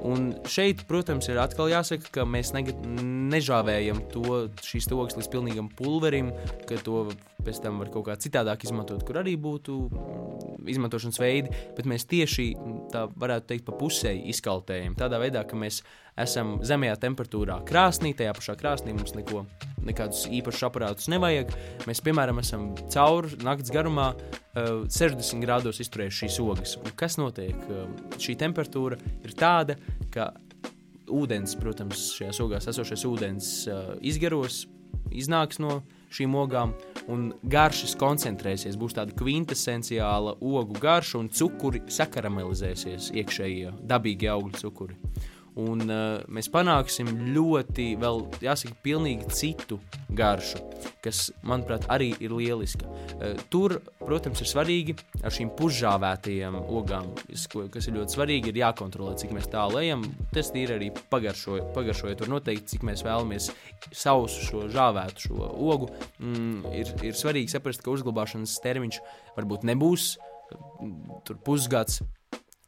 Un 0.06 0.30
šeit, 0.46 0.84
protams, 0.86 1.26
ir 1.30 1.40
atkal 1.42 1.70
jāsaka, 1.72 2.12
ka 2.14 2.26
mēs 2.28 2.52
ne, 2.54 2.62
nežāvējam 3.32 4.04
to, 4.12 4.44
šīs 4.62 4.86
ogas 4.94 5.18
līdz 5.18 5.30
pilnīgam 5.32 5.70
pulverim, 5.78 6.30
ka 6.70 6.78
to 6.86 7.08
pēc 7.42 7.62
tam 7.64 7.82
var 7.82 7.90
kaut 7.94 8.06
kā 8.06 8.18
citādāk 8.20 8.66
izmantot, 8.66 9.02
kur 9.06 9.18
arī 9.22 9.34
būtu 9.40 9.80
izmantošanas 10.70 11.20
veidi, 11.20 11.52
bet 11.76 11.88
mēs 11.88 12.06
tieši 12.08 12.50
tā 12.92 13.06
varētu 13.18 13.52
teikt 13.52 13.66
pa 13.68 13.76
pusēji 13.78 14.28
izkaltējam. 14.32 14.96
Tādā 14.98 15.20
veidā, 15.22 15.44
ka 15.48 15.58
mēs 15.58 15.82
esam 16.18 16.56
zemajā 16.66 16.96
temperatūrā 17.02 17.60
krāsnī, 17.68 18.12
tajā 18.18 18.34
pašā 18.36 18.56
krāsnī 18.58 18.94
mums 18.96 19.14
neko, 19.16 19.44
nekādus 19.86 20.24
īpašus 20.38 20.66
aparātus 20.68 21.10
nevajag. 21.12 21.52
Mēs, 21.88 22.02
piemēram, 22.04 22.40
esam 22.42 22.70
cauri 22.92 23.38
naktas 23.44 23.72
garumā 23.74 24.10
uh, 24.14 24.84
60 24.90 25.44
grādos 25.44 25.80
izturējuši 25.84 26.24
šīs 26.24 26.40
ogas. 26.44 26.74
Un 26.80 26.94
kas 26.98 27.18
notiek? 27.20 27.56
Uh, 27.68 27.86
šī 28.20 28.36
temperatūra 28.40 28.98
ir 29.22 29.36
tāda, 29.38 29.78
ka 30.14 30.32
ūdens, 31.08 31.54
protams, 31.60 32.10
šajās 32.18 32.42
ogās 32.44 32.68
esošais 32.72 33.06
ūdens 33.08 33.52
uh, 33.70 33.94
izgaros, 34.04 34.66
iznāks 35.14 35.62
no 35.62 35.80
šīm 36.14 36.34
ogām, 36.40 36.74
un 37.12 37.30
garšas 37.42 37.96
koncentrēsies. 37.98 38.76
Būs 38.80 38.96
tāda 38.98 39.16
kvintesenciāla 39.18 40.36
ogu 40.40 40.78
garša, 40.80 41.18
un 41.22 41.32
cukuri 41.32 41.82
sakaramelizēsies 41.92 43.12
iekšējie 43.16 43.74
dabīgi 43.88 44.30
augļu 44.32 44.62
cukuri. 44.62 44.98
Un 45.58 45.88
uh, 45.90 46.20
mēs 46.30 46.46
panāksim 46.54 47.08
ļoti, 47.34 47.88
vēl 47.98 48.20
jāsaka, 48.44 48.76
pilnīgi 48.84 49.26
citu 49.34 49.80
garšu, 50.14 50.60
kas, 51.02 51.28
manuprāt, 51.46 51.88
arī 51.90 52.12
ir 52.22 52.34
lieliska. 52.36 52.86
Uh, 52.86 53.40
tur, 53.50 53.78
protams, 53.98 54.42
ir 54.44 54.50
svarīgi 54.50 54.94
ar 55.18 55.34
šīm 55.34 55.50
pušžāvētajām 55.58 56.60
ogām, 56.62 57.10
kas 57.74 57.88
ir 57.90 57.96
ļoti 57.96 58.14
svarīgi, 58.14 58.52
ir 58.52 58.60
jākontrolē, 58.62 59.16
cik 59.18 59.34
mēs 59.34 59.50
tālu 59.50 59.80
ejam. 59.82 60.04
Tas 60.34 60.52
ir 60.54 60.76
arī 60.76 60.92
pagaršojot, 61.10 61.72
pagaršojot 61.74 62.22
tur 62.22 62.30
noteikti, 62.36 62.76
cik 62.76 62.86
mēs 62.86 63.02
vēlamies 63.06 63.50
sausu 63.90 64.46
šo 64.46 64.66
žāvētu 64.74 65.26
šo 65.26 65.50
ogu. 65.72 65.90
Mm, 66.22 66.70
ir, 66.70 66.94
ir 67.10 67.18
svarīgi 67.18 67.50
saprast, 67.56 67.82
ka 67.82 67.96
uzglabāšanas 67.96 68.54
termiņš 68.62 69.02
varbūt 69.34 69.66
nebūs 69.66 70.12
mm, 70.54 71.34
pusgads 71.42 71.98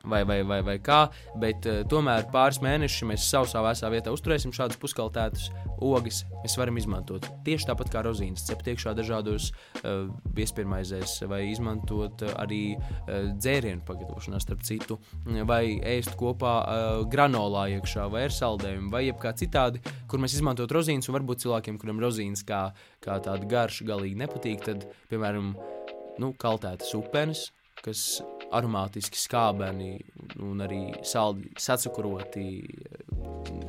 vai, 0.04 0.24
vai, 0.24 0.42
vai, 0.42 0.60
vai 0.64 0.76
kā, 0.82 1.00
bet 1.40 1.66
uh, 1.68 1.82
tomēr 1.90 2.26
pāris 2.32 2.60
mēnešus 2.64 3.06
mēs 3.10 3.26
sausā 3.30 3.62
vēsā 3.64 3.90
vietā 3.92 4.12
uzturēsim 4.14 4.52
šādus 4.56 4.80
puskaltētus 4.80 5.50
ogas, 5.84 6.22
mēs 6.42 6.56
varam 6.60 6.78
izmantot. 6.80 7.26
Tieši 7.44 7.68
tāpat 7.70 7.92
kā 7.92 8.02
rozīnes, 8.04 8.44
cept 8.48 8.68
iekšā 8.72 8.94
dažādos 8.96 9.50
uh, 9.50 10.08
viespirmaizēs, 10.36 11.18
vai 11.30 11.42
izmantot 11.50 12.24
uh, 12.24 12.34
arī 12.40 12.62
uh, 12.76 13.30
dzērienu 13.36 13.84
pagatavošanā, 13.88 14.40
starp 14.42 14.64
citu, 14.66 14.98
vai 15.48 15.78
ēst 15.96 16.16
kopā 16.20 16.54
uh, 16.60 17.04
granolā 17.10 17.66
iekšā, 17.76 18.08
vai 18.12 18.26
ar 18.28 18.36
saldējumu, 18.36 18.92
vai 18.92 19.06
jebkā 19.08 19.34
citādi, 19.40 19.82
kur 20.10 20.22
mēs 20.22 20.38
izmantot 20.38 20.72
rozīnes, 20.72 21.08
un 21.08 21.18
varbūt 21.18 21.44
cilvēkiem, 21.44 21.80
kuriem 21.80 22.00
rozīnes 22.02 22.44
kā, 22.46 22.68
kā 23.04 23.20
tāda 23.24 23.48
garša 23.48 23.88
galīgi 23.88 24.20
nepatīk, 24.20 24.64
tad, 24.68 24.88
piemēram, 25.12 25.54
nu, 26.20 26.34
kaltētas 26.40 26.92
upenes, 26.98 27.48
kas 27.84 28.20
aromātiski 28.56 29.18
skābeni 29.20 29.94
un 30.42 30.62
arī 30.64 30.82
saldi 31.06 31.50
sacukuroti 31.60 32.46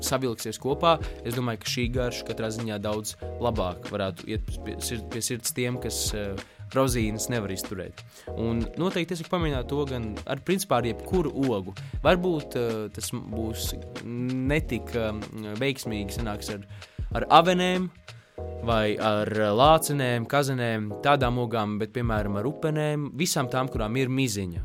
savilksies 0.01 0.59
kopā. 0.61 0.95
Es 1.25 1.35
domāju, 1.37 1.61
ka 1.61 1.73
šī 1.73 1.85
garša 1.95 2.25
katrā 2.29 2.49
ziņā 2.53 2.79
daudz 2.81 3.15
labāk 3.43 3.89
varētu 3.91 4.29
iet 4.31 4.49
pie, 4.65 4.75
pie 5.11 5.23
sirds 5.23 5.53
tiem, 5.57 5.77
kas 5.81 5.99
uh, 6.17 6.33
rozīnes 6.75 7.27
nevar 7.31 7.51
izturēt. 7.53 8.03
Un 8.33 8.63
noteikti 8.79 9.17
es 9.17 9.25
pamanīt 9.31 9.69
to 9.71 9.83
gan 9.89 10.11
ar 10.25 10.41
principā 10.47 10.81
ar 10.81 10.89
jebkuru 10.89 11.33
ogu. 11.51 11.75
Varbūt 12.05 12.57
uh, 12.59 12.79
tas 12.95 13.11
būs 13.13 13.73
netik 14.03 14.93
um, 14.99 15.21
veiksmīgi 15.61 16.17
sanāks 16.19 16.51
ar, 16.55 16.65
ar 17.17 17.27
avenēm, 17.41 17.89
vai 18.67 18.93
ar 18.97 19.29
lācinēm, 19.57 20.27
kazenēm, 20.29 20.91
tādām 21.05 21.39
ogām, 21.41 21.79
bet, 21.81 21.93
piemēram, 21.95 22.37
ar 22.41 22.45
upenēm, 22.49 23.11
visām 23.17 23.49
tām, 23.51 23.67
kurām 23.71 23.97
ir 23.99 24.11
miziņa. 24.11 24.61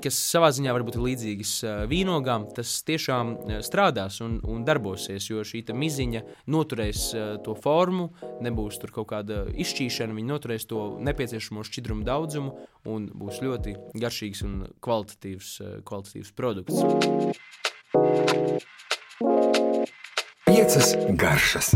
Kas 0.00 0.16
savā 0.16 0.48
ziņā 0.56 0.72
varbūt 0.72 0.96
ir 0.96 1.02
līdzīgas 1.04 1.52
vīnogām, 1.90 2.46
tas 2.56 2.70
tiešām 2.88 3.34
strādās 3.66 4.20
un, 4.24 4.38
un 4.48 4.64
darbosies, 4.64 5.26
jo 5.28 5.44
šī 5.44 5.60
miziņa 5.76 6.22
noturēs 6.48 7.02
to 7.44 7.52
formu, 7.60 8.08
nebūs 8.40 8.80
tur 8.80 8.90
kaut 8.96 9.10
kāda 9.12 9.44
izšķīšana, 9.52 10.16
viņa 10.16 10.32
noturēs 10.32 10.64
to 10.70 10.86
nepieciešamo 11.04 11.60
šķidrumu 11.68 12.06
daudzumu 12.08 12.50
un 12.88 13.10
būs 13.12 13.42
ļoti 13.44 13.76
garšīgs 14.00 14.40
un 14.48 14.52
kvalitatīvs, 14.80 15.48
kvalitatīvs 15.84 16.32
produkts. 16.38 16.80
Piecas 20.46 20.96
garšas. 21.10 21.74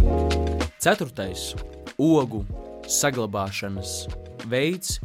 Ceturtais- 0.78 1.54
ogu 1.98 2.44
saglabāšanas 2.86 4.08
veids 4.46 5.00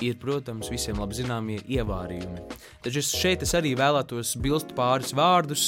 ir, 0.00 0.16
protams, 0.20 0.68
visiem 0.70 0.98
labi 1.00 1.16
zināmie 1.16 1.58
ievārījumi. 1.64 2.42
Taču 2.84 3.00
es 3.00 3.12
šeit 3.16 3.42
es 3.42 3.54
arī 3.56 3.74
vēlētos 3.78 4.34
bilst 4.42 4.74
pāris 4.76 5.14
vārdus. 5.16 5.64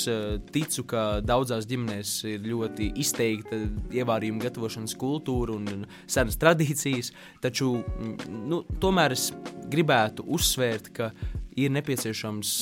Ticu, 0.52 0.84
ka 0.88 1.20
daudzās 1.24 1.66
ģimenēs 1.68 2.12
ir 2.34 2.44
ļoti 2.44 2.90
izteikta 3.00 3.60
ievārījuma 3.96 4.44
gatavošanas 4.44 4.96
kultūra 4.98 5.56
un 5.56 5.86
senas 6.06 6.36
tradīcijas, 6.36 7.12
taču 7.40 7.84
nu, 8.28 8.62
tomēr 8.80 9.16
es 9.16 9.30
gribētu 9.68 10.26
uzsvērt, 10.26 10.92
ka 10.92 11.12
ir 11.58 11.72
nepieciešams 11.74 12.54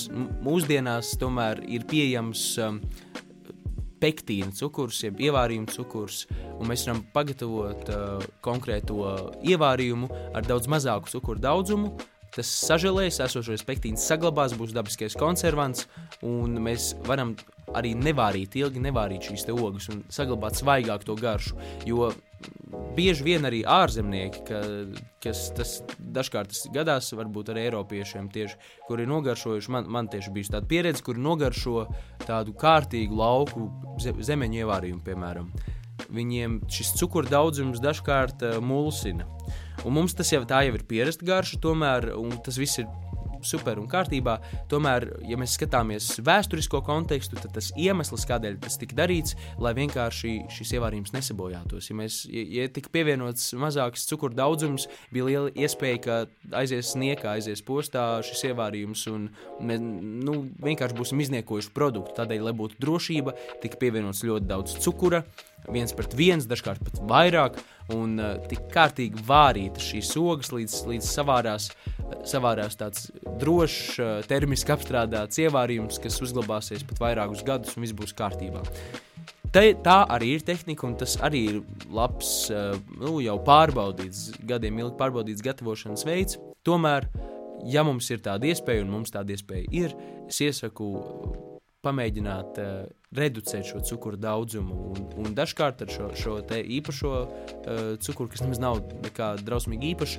mūsdienās, 0.46 1.16
tomēr 1.20 1.61
ir 1.68 1.85
pieejams 1.88 2.46
pektīna 4.03 4.53
cukurs, 4.57 5.03
jeb 5.07 5.21
ievārījuma 5.23 5.73
cukurs, 5.73 6.25
un 6.57 6.71
mēs 6.71 6.87
varam 6.87 7.03
pagatavot 7.15 7.91
uh, 7.93 8.26
konkrēto 8.45 9.00
ievārījumu 9.47 10.11
ar 10.37 10.47
daudz 10.47 10.71
mazāku 10.71 11.12
cukuru 11.12 11.43
daudzumu. 11.43 11.95
Tas 12.37 12.49
sažēlēs, 12.67 13.23
esošais 13.25 13.65
pektīns 13.65 14.05
saglabās, 14.05 14.53
būs 14.59 14.75
dabiskais 14.76 15.17
konservants, 15.17 15.87
un 16.26 16.59
mēs 16.61 16.91
varam 17.07 17.33
arī 17.75 17.94
nevārīt 17.99 18.54
ilgi, 18.61 18.82
nevārīt 18.85 19.30
šīs 19.30 19.49
ogas 19.54 19.90
un 19.92 20.04
saglabāt 20.12 20.58
svaigāku 20.58 21.08
to 21.08 21.16
garšu. 21.18 21.56
Jo 21.88 22.12
bieži 22.96 23.25
vien 23.26 23.46
arī 23.49 23.62
ārzemnieki, 23.68 24.42
ka, 24.46 24.61
kas 25.25 25.46
tas 25.56 25.76
dažkārt 25.99 26.52
tas 26.52 26.66
gadās, 26.75 27.12
varbūt 27.16 27.52
arī 27.52 27.66
Eiropiešiem, 27.66 28.28
tieši, 28.32 28.58
kuri 28.88 29.06
ir 29.06 29.12
nogaršojuši, 29.12 29.73
man, 29.73 29.88
man 29.92 30.11
tieši 30.12 30.32
bijusi 30.35 30.54
tāda 30.54 30.68
pieredze, 30.70 31.04
kuri 31.06 31.23
nogaršo 31.25 31.87
tādu 32.26 32.54
kārtīgu 32.58 33.16
lauku 33.18 33.70
zemeņu 34.00 34.62
ievārījumu, 34.62 35.02
piemēram. 35.06 35.50
Viņiem 36.12 36.61
šis 36.70 36.92
cukuru 37.00 37.28
daudzums 37.30 37.80
dažkārt 37.82 38.44
uh, 38.44 38.58
mulsina. 38.61 39.26
Un 39.87 39.96
mums 39.96 40.14
tas 40.16 40.28
jau 40.32 40.42
tā 40.49 40.62
jau 40.66 40.76
ir 40.76 40.85
pierasta 40.88 41.25
garša, 41.26 41.61
tomēr 41.64 42.11
tas 42.44 42.58
viss 42.61 42.82
ir 42.82 42.88
super 43.45 43.81
un 43.81 43.88
kārtībā. 43.90 44.37
Tomēr, 44.71 45.09
ja 45.28 45.38
mēs 45.40 45.57
skatāmies 45.59 46.09
vēsturisko 46.25 46.83
kontekstu, 46.87 47.38
tad 47.40 47.55
tas 47.57 47.73
iemesls, 47.78 48.26
kādēļ 48.28 48.59
tas 48.64 48.78
tika 48.81 48.99
darīts, 49.02 49.37
lai 49.62 49.75
vienkārši 49.76 50.35
šis 50.52 50.75
ievārījums 50.78 51.14
nesabojātos. 51.16 51.90
Ja, 51.90 51.99
mēs, 51.99 52.21
ja, 52.31 52.45
ja 52.61 52.69
tika 52.73 52.93
pievienots 52.95 53.50
mazāks 53.59 54.07
cukuru 54.11 54.37
daudzums, 54.37 54.88
bija 55.14 55.28
liela 55.31 55.52
iespēja, 55.55 56.02
ka 56.07 56.21
aizies 56.62 56.95
sniegā, 56.95 57.37
aizies 57.37 57.64
postā 57.66 58.07
šis 58.26 58.47
ievārījums, 58.52 59.07
un 59.12 59.28
mēs 59.61 59.83
nu, 59.83 60.38
vienkārši 60.64 60.99
būsim 60.99 61.26
izniekojuši 61.26 61.75
produktu. 61.76 62.16
Tādēļ, 62.21 62.49
lai 62.49 62.57
būtu 62.57 62.81
drošība, 62.83 63.37
tika 63.64 63.81
pievienots 63.83 64.25
ļoti 64.26 64.50
daudz 64.50 64.78
cukura 64.85 65.25
viens 65.73 65.95
pret 65.97 66.14
viens, 66.16 66.47
dažkārt 66.47 66.83
pat 66.85 67.00
vairāk, 67.11 67.59
un 67.95 68.19
uh, 68.21 68.37
tik 68.50 68.66
kārtīgi 68.73 69.23
vārīta 69.26 69.83
šīs 69.83 70.12
ogas 70.21 70.52
līdz, 70.55 70.81
līdz 70.90 71.11
savārās 71.11 71.71
savārās 72.27 72.79
tāds 72.79 73.11
drošs, 73.41 73.99
eh, 73.99 74.23
termiski 74.31 74.75
apstrādāts 74.75 75.41
ievārījums, 75.43 76.01
kas 76.03 76.21
uzglabāsies 76.25 76.87
pat 76.87 77.03
vairākus 77.03 77.45
gadus 77.47 77.77
un 77.77 77.87
viss 77.87 77.97
būs 77.97 78.15
kārtībā. 78.17 78.63
Te, 79.53 79.73
tā 79.81 80.03
arī 80.13 80.35
ir 80.37 80.45
tehnika, 80.45 80.85
un 80.87 80.97
tas 81.01 81.17
arī 81.25 81.43
ir 81.51 81.63
labs, 81.91 82.51
eh, 82.51 82.75
nu, 83.01 83.21
jau 83.25 83.39
pārbaudīts, 83.39 84.37
gadiem 84.45 84.79
ilgi 84.79 84.99
pārbaudīts 84.99 85.45
gatavošanas 85.45 86.05
veids. 86.05 86.39
Tomēr, 86.67 87.09
ja 87.65 87.85
mums 87.87 88.11
ir 88.11 88.19
tāda 88.19 88.51
iespēja, 88.51 88.83
un 88.83 88.91
mums 88.91 89.11
tāda 89.11 89.33
iespēja 89.33 89.67
ir, 89.73 89.95
es 90.29 90.41
iesaku 90.41 90.91
pamēģināt 91.87 92.59
uh, 92.59 92.89
reducēt 93.15 93.69
šo 93.69 93.81
cukuru 93.87 94.19
daudzumu. 94.19 94.75
Un, 94.91 95.07
un 95.23 95.37
dažkārt 95.37 95.85
ar 95.85 95.93
šo, 95.93 96.09
šo 96.19 96.41
īpašo 96.51 97.13
uh, 97.15 97.95
cukuru, 98.03 98.33
kas 98.33 98.43
nemaz 98.43 98.59
nav 98.59 98.83
nekā 99.05 99.37
drausmīgi 99.47 99.93
īpašs, 99.95 100.17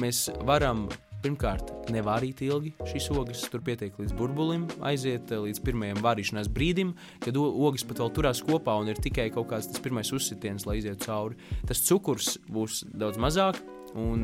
mēs 0.00 0.30
varam 0.48 0.86
pirmkārt 1.24 1.90
nevārīt 1.92 2.42
ilgi 2.46 2.74
šīs 2.90 3.10
ogas, 3.14 3.42
tur 3.52 3.64
pietiek 3.66 3.96
līdz 4.00 4.14
burbulim, 4.18 4.68
aiziet 4.86 5.32
līdz 5.32 5.62
pirmajam 5.66 6.00
vārīšanās 6.04 6.50
brīdim, 6.52 6.94
kad 7.24 7.36
ogas 7.40 7.86
pat 7.86 8.02
vēl 8.02 8.14
turās 8.16 8.44
kopā 8.46 8.76
un 8.80 8.92
ir 8.92 9.00
tikai 9.02 9.30
kaut 9.34 9.50
kāds 9.52 9.70
tas 9.70 9.82
pirmais 9.82 10.12
uzsitiens, 10.16 10.66
lai 10.68 10.80
izietu 10.80 11.06
cauri. 11.08 11.38
Tas 11.68 11.84
cukurs 11.86 12.38
būs 12.50 12.84
daudz 12.90 13.20
mazāk, 13.20 13.60
Un 13.98 14.22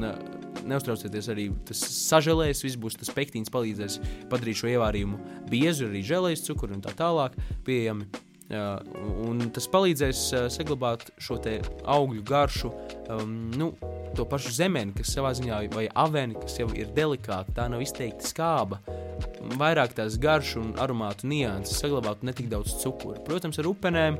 neuztraucieties, 0.66 1.26
arī 1.32 1.48
tas 1.66 1.80
sažēlēs, 1.80 2.62
viss 2.62 2.78
būs 2.78 2.98
tas 3.00 3.10
pektīns, 3.14 3.50
palīdzēs 3.50 3.98
padarīt 4.30 4.60
šo 4.60 4.70
ievārījumu 4.70 5.18
biezu, 5.50 5.88
arī 5.88 6.04
žēlējas 6.06 6.44
cukuru 6.46 6.76
un 6.76 6.84
tā 6.84 6.94
tālāk 6.94 7.34
pieejami. 7.66 8.06
Uh, 8.46 8.78
un 9.26 9.40
tas 9.50 9.66
palīdzēs 9.66 10.20
uh, 10.30 10.44
saglabāt 10.54 11.08
šo 11.18 11.40
augļu 11.42 12.22
garšu, 12.22 12.70
um, 13.10 13.32
nu, 13.58 13.72
to 14.16 14.24
pašu 14.28 14.52
zemeni, 14.56 14.94
kas 14.96 15.10
savā 15.12 15.32
ziņā 15.36 15.58
vai 15.74 15.86
aveni, 15.94 16.36
kas 16.40 16.56
jau 16.60 16.68
ir 16.76 16.88
delikāta, 16.96 17.52
tā 17.56 17.66
nav 17.72 17.82
izteikti 17.84 18.28
skāba. 18.30 18.80
Vairāk 19.60 19.94
tās 19.96 20.16
garšu 20.20 20.62
un 20.62 20.72
aromātu 20.82 21.28
nianses 21.30 21.78
saglabāt 21.82 22.24
ne 22.26 22.34
tik 22.36 22.48
daudz 22.52 22.74
cukuru. 22.80 23.20
Protams, 23.26 23.60
ar 23.60 23.68
upenēm, 23.70 24.18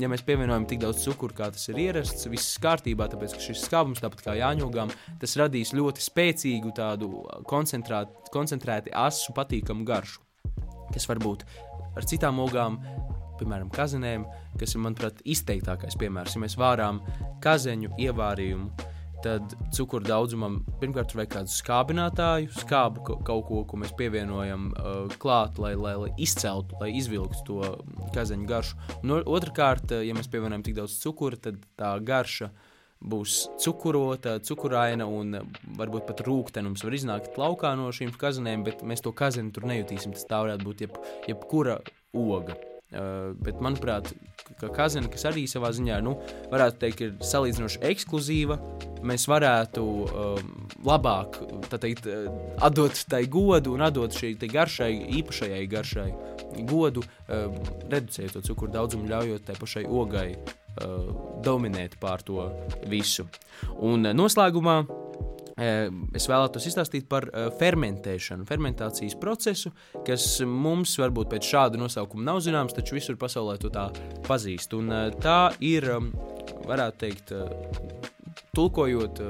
ja 0.00 0.10
mēs 0.10 0.24
pievienojam 0.26 0.66
tik 0.70 0.80
daudz 0.82 1.04
cukuru, 1.04 1.36
kā 1.36 1.50
tas 1.54 1.68
ir 1.70 1.80
ierasts, 1.84 2.28
viss 2.32 2.58
kārtībā, 2.62 3.08
tāpēc 3.12 3.36
ka 3.36 3.44
šis 3.44 3.66
skābums, 3.68 4.02
tāpat 4.04 4.24
kā 4.26 4.36
jāņogām, 4.40 4.92
tas 5.22 5.36
radīs 5.40 5.74
ļoti 5.76 6.04
spēcīgu 6.04 6.74
tādu 6.76 7.24
koncentrēti 7.50 8.94
asu 9.04 9.36
patīkamu 9.36 9.86
garšu, 9.88 10.24
kas 10.94 11.08
varbūt 11.10 11.46
ar 11.94 12.08
citām 12.08 12.40
ogām 12.42 12.80
piemēram, 13.38 13.70
kazenēm, 13.74 14.24
kas 14.60 14.74
ir, 14.74 14.82
manuprāt, 14.84 15.20
izteiktākais 15.26 15.96
piemērs. 16.00 16.36
Ja 16.36 16.42
mēs 16.44 16.54
vārām 16.60 17.00
kazeņu 17.44 17.94
ievārījumu, 18.06 18.92
tad 19.24 19.54
cukuru 19.74 20.04
daudzumam 20.04 20.58
pirmkārt 20.82 21.14
vajag 21.16 21.32
kādu 21.38 21.54
skābinātāju, 21.54 22.50
skābu 22.58 23.04
kaut 23.24 23.46
ko, 23.48 23.62
ko 23.68 23.80
mēs 23.80 23.94
pievienojam 23.96 24.68
uh, 24.72 25.16
klāt, 25.20 25.58
lai, 25.62 25.72
lai, 25.78 25.94
lai 26.02 26.10
izceltu, 26.20 26.76
lai 26.82 26.92
izvilktu 26.98 27.42
to 27.48 27.72
kazeņu 28.14 28.46
garšu. 28.50 28.78
Un 29.02 29.16
otrkārt, 29.22 29.96
ja 30.04 30.16
mēs 30.16 30.28
pievienojam 30.32 30.64
tik 30.66 30.76
daudz 30.78 30.98
cukura, 31.00 31.40
tad 31.48 31.58
tā 31.80 31.94
garša 32.04 32.50
būs 33.04 33.38
cukurota, 33.60 34.38
cukuraina 34.44 35.06
un 35.08 35.36
varbūt 35.76 36.06
pat 36.08 36.22
rūkstošs 36.24 36.84
var 36.86 36.96
iznākt 36.96 37.40
laukā 37.40 37.74
no 37.76 37.90
šīm 37.92 38.14
kazenēm, 38.20 38.64
bet 38.64 38.84
mēs 38.86 39.04
to 39.04 39.12
kazeni 39.16 39.52
tur 39.52 39.68
nejutīsim. 39.68 40.14
Tas 40.16 40.28
tā 40.28 40.40
varētu 40.44 40.68
būt 40.68 40.86
jeb, 40.86 41.00
jebkura 41.28 41.80
oga. 42.14 42.56
Uh, 42.94 43.32
bet, 43.42 43.58
manuprāt, 43.64 44.12
ka 44.64 44.84
Kazana, 44.84 45.10
kas 45.12 45.26
arī 45.30 45.44
savā 45.50 45.70
ziņā, 45.74 46.00
nu, 46.04 46.16
varētu 46.52 46.80
teikt, 46.82 47.04
ir 47.04 47.14
salīdzinoši 47.24 47.82
ekskluzīva, 47.90 48.58
mēs 49.04 49.26
varētu 49.28 49.84
um, 49.84 50.50
labāk 50.86 51.40
teikt, 51.76 52.08
atdot 52.64 53.04
tai 53.10 53.24
godu 53.30 53.74
un 53.76 53.84
atdot 53.84 54.16
šai 54.16 54.34
garšai, 54.40 54.92
īpašajai 55.20 55.64
garšai 55.70 56.08
godu, 56.68 57.04
um, 57.28 57.56
reducējot 57.90 58.38
to 58.38 58.44
cukuru 58.50 58.74
daudzumu, 58.74 59.08
ļaujot 59.10 59.48
tai 59.48 59.56
pašai 59.60 59.86
ogai 59.88 60.28
uh, 60.34 61.08
dominēt 61.44 61.98
pār 62.02 62.22
to 62.26 62.48
visu. 62.90 63.26
Un 63.80 64.06
uh, 64.06 64.14
noslēgumā 64.16 64.82
es 65.56 66.28
vēlētos 66.30 66.66
izstāstīt 66.70 67.06
par 67.10 67.28
fermentēšanu, 67.60 68.46
fermentācijas 68.48 69.14
procesu, 69.20 69.70
kas 70.06 70.26
mums 70.48 70.96
varbūt 70.98 71.30
pēc 71.34 71.50
šāda 71.52 71.80
nosaukuma 71.80 72.26
nav 72.32 72.42
zināms, 72.44 72.74
taču 72.74 72.98
visur 72.98 73.18
pasaulē 73.20 73.58
to 73.62 73.70
tā 73.74 73.88
pazīst. 74.26 74.74
Un 74.78 74.90
tā 75.22 75.38
ir, 75.62 75.86
varētu 76.66 77.04
teikt, 77.04 77.34
tulkojot 78.54 79.22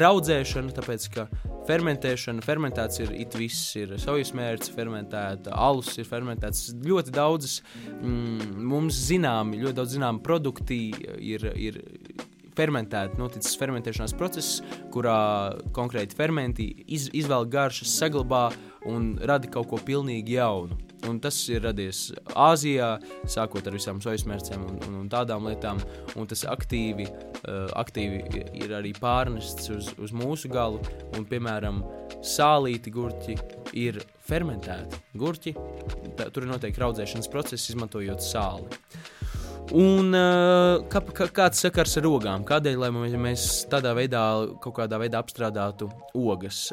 raudzēšana, 0.00 0.74
tāpēc 0.76 1.06
ka 1.14 1.26
fermentēšana, 1.68 2.44
fermentācija 2.44 3.08
ir 3.08 3.14
it 3.24 3.36
viss, 3.38 3.74
ir 3.78 3.94
sojas 4.00 4.32
mērķis, 4.36 4.72
fermentēta, 4.74 5.54
alus 5.54 5.92
ir 6.00 6.08
fermentēts. 6.08 6.70
Ļoti 6.86 7.14
daudzas 7.14 7.60
mm, 8.00 8.54
mums 8.70 8.98
zināmi, 9.08 9.60
ļoti 9.62 9.78
daudz 9.80 9.96
zināmi 9.96 10.22
produkti 10.24 10.80
ir, 11.18 11.46
ir 11.56 11.80
fermentēta, 12.60 13.16
noticis 13.20 13.56
fermentēšanās 13.60 14.14
process, 14.18 14.60
kurā 14.92 15.56
konkrēti 15.76 16.18
fermenti 16.18 16.68
iz, 16.86 17.08
izvēl 17.16 17.48
garšas, 17.50 17.96
saglabā 18.02 18.50
un 18.88 19.14
rada 19.26 19.48
kaut 19.52 19.70
ko 19.72 19.80
pilnīgi 19.84 20.36
jaunu. 20.38 20.78
Un 21.08 21.16
tas 21.22 21.36
ir 21.48 21.62
radies 21.64 22.10
Āzijā, 22.36 22.90
sākot 23.30 23.64
ar 23.66 23.72
visām 23.72 24.02
sojas 24.04 24.26
un, 24.26 24.66
un, 24.68 24.96
un 24.98 25.06
tādām 25.08 25.46
lietām. 25.48 25.80
Un 26.20 26.28
tas 26.28 26.44
aktīvi, 26.44 27.06
uh, 27.08 27.70
aktīvi 27.80 28.44
ir 28.60 28.74
arī 28.76 28.92
pārnests 28.92 29.70
uz, 29.72 29.88
uz 29.96 30.12
mūsu 30.12 30.50
galu. 30.52 30.82
Un, 31.16 31.24
piemēram, 31.24 31.80
sālīti 32.20 32.92
gurķi 32.92 33.38
ir 33.80 34.02
fermentēti 34.28 35.00
gurķi. 35.16 35.54
Tā, 36.18 36.28
tur 36.28 36.44
ir 36.44 36.52
noteikti 36.52 36.84
raudzēšanas 36.84 37.32
process, 37.32 37.70
izmantojot 37.72 38.20
sāli. 38.20 38.68
Un 39.70 40.10
uh, 40.16 40.80
kā, 40.90 41.02
kā, 41.14 41.28
kāds 41.30 41.60
sakars 41.62 41.92
ar 42.00 42.08
ogām? 42.10 42.42
Kādēļ 42.46 42.88
mēs 43.22 43.44
tādā 43.70 43.92
veidā, 43.94 44.22
kaut 44.62 44.74
kādā 44.80 44.98
veidā 44.98 45.20
apstrādātu 45.22 45.86
ogas? 46.14 46.72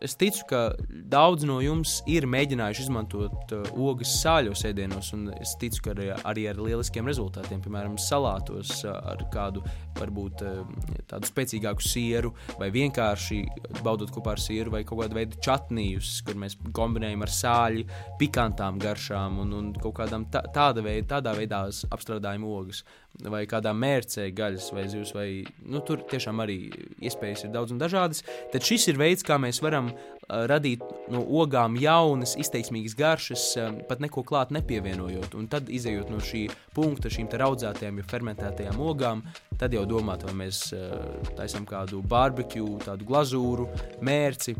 Es 0.00 0.14
ticu, 0.16 0.46
ka 0.48 0.60
daudz 1.12 1.42
no 1.44 1.58
jums 1.60 1.98
ir 2.08 2.24
mēģinājuši 2.32 2.86
izmantot 2.86 3.50
uh, 3.52 3.66
ogas 3.84 4.14
sāļos 4.22 4.62
ēdienos, 4.64 5.10
un 5.12 5.26
es 5.34 5.52
ticu, 5.60 5.82
ka 5.84 5.92
arī, 5.92 6.06
arī 6.30 6.46
ar 6.48 6.62
lieliskiem 6.64 7.04
rezultātiem, 7.10 7.60
piemēram, 7.60 7.98
salātos 8.00 8.78
uh, 8.86 8.94
ar 9.12 9.20
kādu 9.34 9.60
varbūt 9.98 10.44
uh, 10.48 10.62
tādu 11.10 11.28
spēcīgāku 11.28 11.84
sieru, 11.84 12.32
vai 12.56 12.70
vienkārši 12.72 13.42
baudot 13.84 14.08
kopā 14.14 14.38
ar 14.38 14.40
sieru, 14.40 14.72
vai 14.72 14.86
kaut 14.88 15.02
kādu 15.02 15.20
veidu 15.20 15.42
čatnījus, 15.44 16.14
kur 16.24 16.40
mēs 16.40 16.56
kombinējam 16.76 17.26
ar 17.26 17.34
sāļu, 17.36 17.84
pikantām 18.22 18.80
garšām 18.80 19.36
un, 19.44 19.52
un 19.58 19.70
kaut 19.84 19.98
kādām 20.00 20.30
tā, 20.32 20.46
tāda 20.56 20.80
veida, 20.86 21.10
tādā 21.18 21.36
veidā 21.36 21.66
apstrādājam 21.92 22.48
ogas 22.48 22.86
vai 23.30 23.42
kādā 23.48 23.72
mērcē 23.76 24.28
gaļas 24.36 24.70
vai 24.72 24.86
zivs, 24.88 25.12
vai 25.16 25.28
nu, 25.66 25.82
tur 25.84 26.04
tiešām 26.08 26.40
arī 26.44 26.58
iespējas 27.04 27.44
ir 27.46 27.52
daudz 27.54 27.74
un 27.74 27.80
dažādas. 27.82 28.24
Tad 28.52 28.64
šis 28.64 28.88
ir 28.92 29.00
veids, 29.00 29.26
kā 29.26 29.36
mēs 29.40 29.60
varam 29.64 29.92
radīt 30.30 30.82
no 31.10 31.22
ogām 31.42 31.76
jaunas, 31.80 32.36
izteiksmīgas 32.40 32.96
garšas, 32.98 33.46
pat 33.88 34.02
neko 34.02 34.22
klāt 34.26 34.54
nepievienojot. 34.54 35.34
Un 35.38 35.48
tad, 35.50 35.68
izējot 35.68 36.12
no 36.12 36.20
šī 36.22 36.46
punkta, 36.76 37.10
šīm 37.12 37.30
raudzētajām, 37.42 38.00
jau 38.00 38.10
fermentētajām 38.14 38.80
ogām, 38.80 39.24
tad 39.60 39.74
jau 39.74 39.84
domāt, 39.88 40.24
vai 40.28 40.36
mēs 40.44 40.68
taisām 41.36 41.66
kādu 41.68 42.02
barbecue, 42.06 42.78
tādu 42.84 43.08
glazūru, 43.10 43.68
mērci 44.06 44.56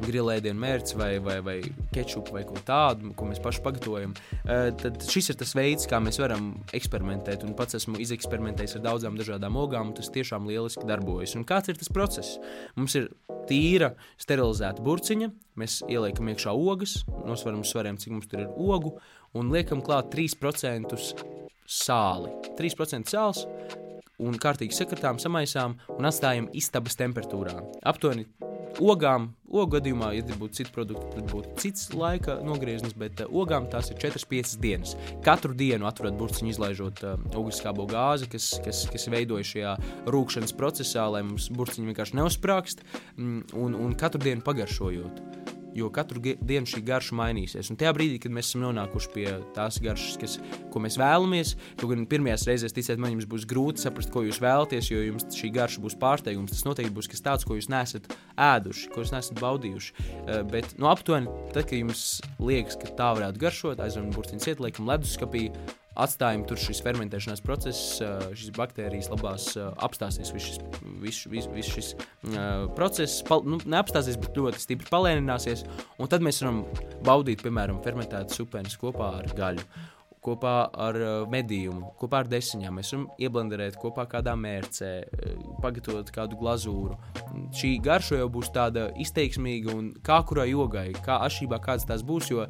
grilēdienu 0.00 0.60
mērķis 0.60 0.96
vai, 0.98 1.10
vai, 1.24 1.36
vai 1.44 1.56
kečupu 1.94 2.36
vai 2.36 2.44
ko 2.48 2.60
tādu, 2.66 3.12
ko 3.16 3.28
mēs 3.28 3.42
paši 3.42 3.62
pagatavojam, 3.64 4.14
uh, 4.14 4.68
tad 4.80 5.00
šis 5.10 5.32
ir 5.32 5.40
tas 5.40 5.54
veids, 5.58 5.88
kā 5.90 6.00
mēs 6.02 6.20
varam 6.22 6.52
eksperimentēt. 6.76 7.44
Un 7.46 7.56
pats 7.58 7.78
esmu 7.80 8.00
izeksperimentējis 8.02 8.78
ar 8.78 8.86
daudzām 8.88 9.18
dažādām 9.20 9.58
ogām, 9.60 9.92
un 9.92 9.98
tas 9.98 10.12
tiešām 10.14 10.48
lieliski 10.50 10.86
darbojas. 10.88 11.36
Un 11.38 11.46
kāds 11.48 11.72
ir 11.72 11.80
tas 11.80 11.92
process? 11.92 12.38
Mums 12.78 12.96
ir 13.00 13.10
tīra, 13.50 13.94
sterilizēta 14.20 14.84
burciņa, 14.86 15.30
mēs 15.60 15.80
ieliekam 15.90 16.30
iekšā 16.32 16.54
ogas, 16.54 17.00
nosveram 17.26 17.64
svariem, 17.66 17.98
cik 18.00 18.14
mums 18.14 18.30
tur 18.30 18.44
ir 18.44 18.54
ogu, 18.54 18.96
un 19.36 19.52
liekam 19.54 19.82
klāt 19.84 20.12
3% 20.14 20.96
sāli. 21.70 22.34
3% 22.58 23.10
sāls 23.10 23.44
un 24.20 24.38
kārtīgi 24.40 24.76
sakatām, 24.76 25.18
samaisām 25.22 25.78
un 25.96 26.10
atstājam 26.10 26.50
istabas 26.56 26.98
temperatūrā. 27.00 27.56
Aptuveni 27.88 28.28
Ogām, 28.78 29.26
ogu 29.50 29.74
gadījumā, 29.74 30.12
ja 30.14 30.22
būtu 30.38 30.60
cits 30.60 30.72
produkts, 30.72 31.10
tad 31.16 31.26
būtu 31.32 31.54
cits 31.58 31.88
laika 31.96 32.36
nogrieznis, 32.46 32.94
bet 32.96 33.18
uh, 33.24 33.32
ogām 33.42 33.66
tās 33.72 33.90
ir 33.90 33.98
4-5 33.98 34.54
dienas. 34.62 34.94
Katru 35.26 35.56
dienu 35.58 35.88
atverat 35.90 36.16
burciņu, 36.20 36.52
izlaižot 36.54 37.02
uh, 37.04 37.16
ogliskābo 37.34 37.88
gāzi, 37.90 38.30
kas, 38.30 38.52
kas, 38.64 38.84
kas 38.92 39.08
veidojas 39.10 39.50
šajā 39.50 39.76
rūkšanas 40.14 40.56
procesā, 40.56 41.08
lai 41.10 41.24
mums 41.26 41.50
burciņi 41.52 41.90
vienkārši 41.90 42.20
neuzsprāgst, 42.20 42.84
mm, 43.16 43.56
un, 43.58 43.74
un 43.74 43.96
katru 43.98 44.22
dienu 44.22 44.46
pagaršojot 44.46 45.58
jo 45.76 45.90
katru 45.94 46.22
dienu 46.22 46.68
šī 46.68 46.82
garša 46.86 47.16
mainīsies. 47.18 47.70
Un 47.72 47.78
tajā 47.80 47.92
brīdī, 47.96 48.18
kad 48.22 48.34
mēs 48.34 48.50
esam 48.50 48.64
nonākuši 48.66 49.10
pie 49.14 49.26
tās 49.56 49.80
garšas, 49.82 50.18
kas, 50.20 50.36
ko 50.72 50.82
mēs 50.82 50.98
vēlamies, 51.00 51.54
kaut 51.80 51.92
gan 51.94 52.06
pirmajās 52.10 52.46
reizēs, 52.48 52.74
ticiet 52.76 53.00
man, 53.00 53.14
jums 53.14 53.28
būs 53.30 53.46
grūti 53.50 53.84
saprast, 53.84 54.12
ko 54.14 54.24
jūs 54.26 54.40
vēlaties, 54.42 54.92
jo 54.92 55.02
jums 55.04 55.28
šī 55.36 55.52
garša 55.56 55.84
būs 55.84 55.98
pārsteigums. 56.00 56.54
Tas 56.54 56.66
noteikti 56.68 56.94
būs 56.96 57.10
kas 57.10 57.24
tāds, 57.26 57.48
ko 57.48 57.58
jūs 57.58 57.70
neesat 57.72 58.10
ēduši, 58.36 58.88
ko 58.94 59.04
jūs 59.04 59.14
neesat 59.14 59.42
baudījuši. 59.42 59.94
Uh, 59.98 60.40
bet 60.50 60.74
no 60.76 60.86
nu, 60.86 60.92
aptuveni, 60.92 61.30
tad, 61.54 61.66
kad 61.66 61.78
jums 61.78 62.06
liekas, 62.42 62.78
ka 62.80 62.94
tā 62.98 63.12
varētu 63.18 63.44
garšot, 63.44 63.84
aizveram 63.84 64.10
burtiņu 64.14 64.46
ciet, 64.46 64.64
liekam 64.64 64.90
leduskapī 64.90 65.48
atstājam 66.00 66.46
tur 66.48 66.58
šis 66.60 66.80
fermentēšanās 66.84 67.42
process, 67.44 68.00
šīs 68.36 68.54
baktērijas 68.56 69.10
labās 69.12 69.52
apstāsies, 69.58 70.32
viss 70.34 70.50
šis, 70.50 70.58
vis, 71.02 71.20
vis, 71.30 71.48
vis 71.54 71.70
šis 71.76 71.92
process 72.78 73.20
pal, 73.28 73.44
nu, 73.44 73.60
neapstāsies, 73.68 74.18
bet 74.20 74.36
ļoti 74.40 74.64
stipri 74.64 74.90
palēnināsies, 74.90 75.66
un 76.00 76.10
tad 76.10 76.24
mēs 76.24 76.42
varam 76.42 76.64
baudīt, 77.06 77.44
piemēram, 77.46 77.82
fermentētas 77.84 78.42
upenes 78.44 78.76
kopā 78.80 79.14
ar 79.20 79.32
gaļu. 79.36 79.66
kopā 80.20 80.68
ar 80.76 80.96
medījumu, 81.32 81.94
kopā 81.96 82.18
ar 82.20 82.28
desiņām. 82.28 82.74
Mēs 82.76 82.90
varam 82.92 83.06
ieblenderēt 83.24 83.78
kopā 83.80 84.04
kādā 84.10 84.34
mērcē, 84.36 84.90
pagatavot 85.62 86.10
kādu 86.12 86.36
glazūru. 86.36 86.98
Šī 87.56 87.70
garša 87.80 88.20
jau 88.20 88.28
būs 88.28 88.52
tāda 88.52 88.90
izteiksmīga 89.00 89.72
un 89.72 89.88
kā 90.04 90.20
kurai 90.28 90.50
jogai, 90.50 90.90
kā 91.06 91.22
atšķirībā 91.24 91.60
kāds 91.64 91.88
tās 91.88 92.04
būs, 92.04 92.28
jo 92.34 92.44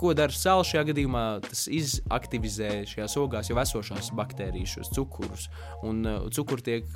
ko 0.00 0.14
dara 0.16 0.34
sāla 0.34 0.64
šajā 0.66 0.84
gadījumā, 0.90 1.24
tas 1.44 1.66
izaktivizē 1.70 2.70
šajās 2.88 3.16
ogās 3.20 3.50
jau 3.50 3.58
esošās 3.60 4.10
baktērijas, 4.16 4.76
šos 4.78 4.92
cukurus. 4.96 5.48
Un 5.86 6.02
uh, 6.08 6.26
cukur 6.34 6.62
tiek, 6.64 6.88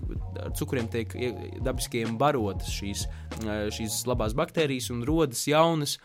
cukuriem 0.58 0.88
tiek 0.92 1.12
dabiskiem 1.64 2.18
barotas 2.20 2.72
šīs, 2.72 3.06
uh, 3.42 3.66
šīs 3.74 4.02
labās 4.10 4.36
baktērijas 4.38 4.90
un 4.94 5.04
rodas 5.08 5.44
jaunas, 5.50 5.98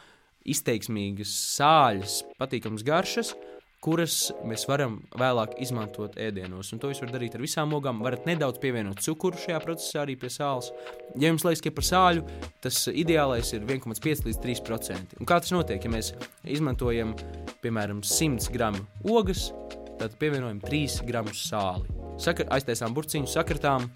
izteiksmīgas 0.49 1.31
sāļas, 1.57 2.21
patīkamas 2.39 2.85
garšas. 2.87 3.33
Kuras 3.79 4.33
mēs 4.43 4.65
varam 4.67 4.97
vēlāk 5.15 5.53
izmantot 5.63 6.17
ēdienos. 6.19 6.73
Un 6.75 6.81
to 6.81 6.89
jūs 6.91 6.99
varat 6.99 7.15
darīt 7.15 7.37
ar 7.37 7.43
visām 7.43 7.71
ogām. 7.77 8.01
Varat 8.03 8.25
nedaudz 8.27 8.59
pievienot 8.59 8.99
cukuru 9.05 9.39
šajā 9.39 9.61
procesā, 9.63 10.01
arī 10.01 10.17
pie 10.19 10.27
sāls. 10.33 10.73
Ja 11.15 11.31
jums 11.31 11.45
liekas, 11.47 11.63
ka 11.63 11.71
par 11.77 11.87
sāļu 11.87 12.25
tas 12.59 12.81
ideālais 12.91 13.53
ir 13.55 13.63
1,5 13.63 14.27
līdz 14.27 14.41
3%. 14.43 15.15
Un 15.21 15.29
kā 15.29 15.39
tas 15.39 15.55
notiek? 15.55 15.79
Ja 15.79 15.93
mēs 15.93 16.11
izmantojam, 16.43 17.15
piemēram, 17.63 18.03
100 18.03 18.51
gramu 18.51 18.83
ogas, 19.07 19.53
tad 20.01 20.19
pievienojam 20.19 20.59
3 20.65 20.99
gramus 21.07 21.45
sāli. 21.47 21.87
Sakar, 22.19 22.51
aiztaisām 22.51 22.91
burciņu, 22.91 23.31
sakratām 23.31 23.87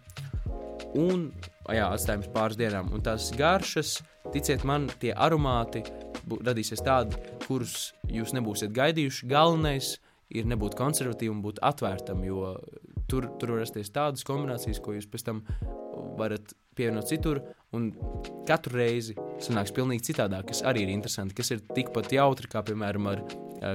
un 0.96 1.28
jā, 1.68 1.90
atstājam 1.90 2.24
pāris 2.34 2.60
dienām. 2.60 2.92
Un 2.96 3.04
tās 3.04 3.34
garšas, 3.36 3.98
ticiet 4.32 4.64
man, 4.68 4.88
tie 5.02 5.12
aromāti 5.12 5.84
radīsies 6.24 6.84
tādi, 6.84 7.20
kurus 7.44 7.92
jūs 8.12 8.34
nebūsiet 8.36 8.74
gaidījuši. 8.76 9.30
Galvenais 9.32 9.96
ir 10.34 10.50
nebūt 10.50 10.78
konservatīvam, 10.80 11.44
būt 11.46 11.62
atvērtam, 11.66 12.24
jo 12.26 12.56
tur, 13.12 13.30
tur 13.40 13.56
var 13.56 13.64
rasties 13.64 13.92
tādas 13.94 14.26
kombinācijas, 14.28 14.82
ko 14.84 14.96
jūs 14.98 15.10
pēc 15.10 15.28
tam 15.28 15.44
varat 16.18 16.56
pievienot 16.78 17.10
citur, 17.10 17.42
un 17.76 17.92
katru 18.48 18.80
reizi 18.80 19.16
sanāks 19.44 19.74
pilnīgi 19.76 20.10
citādāk, 20.10 20.48
kas 20.50 20.64
arī 20.66 20.88
ir 20.88 20.94
interesanti, 20.94 21.38
kas 21.38 21.54
ir 21.54 21.62
tikpat 21.74 22.14
jautri, 22.16 22.50
kā 22.50 22.64
piemēram 22.66 23.10
ar 23.12 23.22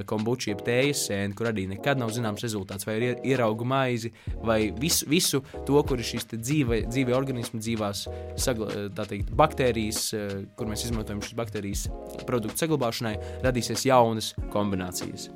kombuču, 0.09 0.51
jeb 0.51 0.63
tējas 0.65 1.05
sēni, 1.09 1.35
kur 1.37 1.49
arī 1.51 1.65
nekad 1.71 1.99
nav 2.01 2.13
zināms 2.15 2.43
rezultāts, 2.45 2.87
vai 2.87 2.97
ir 2.99 3.23
ieraugu 3.27 3.67
maizi, 3.67 4.11
vai 4.45 4.59
visu, 4.75 5.07
visu 5.09 5.43
to, 5.67 5.79
kur 5.87 6.01
ir 6.01 6.07
šīs 6.07 6.29
dzīve, 6.33 6.83
dzīve 6.89 7.15
organismi, 7.17 7.61
dzīvās 7.63 8.05
sagla, 8.39 8.89
teikt, 8.99 9.31
baktērijas, 9.39 10.03
uh, 10.15 10.35
kur 10.59 10.69
mēs 10.71 10.87
izmantojam 10.87 11.23
šīs 11.25 11.37
baktērijas 11.39 11.87
produktu 12.27 12.65
saglabāšanai, 12.65 13.15
radīsies 13.45 13.87
jaunas 13.89 14.33
kombinācijas. 14.53 15.29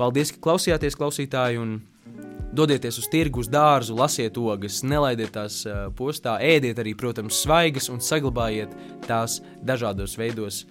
Paldies, 0.00 0.34
ka 0.34 0.44
klausījāties, 0.50 0.98
klausītāji! 0.98 1.64
Dodieties 2.50 2.96
uz 2.98 3.06
tirgu, 3.06 3.44
uz 3.44 3.48
dārzu, 3.50 3.94
lasiet 3.94 4.38
ogas, 4.40 4.80
nelaidiet 4.82 5.30
tās 5.36 5.60
postā, 5.94 6.34
ēdiet 6.42 6.80
arī, 6.82 6.96
protams, 6.98 7.38
svaigas 7.44 7.86
un 7.92 8.02
saglabājiet 8.02 8.72
tās 9.06 9.38
dažādos 9.62 10.16
veidos 10.18 10.64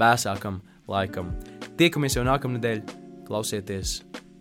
vēsākam 0.00 0.58
laikam. 0.90 1.32
Tiekamies 1.80 2.18
jau 2.18 2.26
nākamnedēļ, 2.26 2.82
klausieties, 3.28 4.00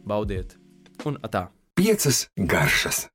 baudiet 0.10 0.58
un 1.06 1.22
atā! 1.24 1.48
Piecas 1.80 2.28
garšas! 2.36 3.10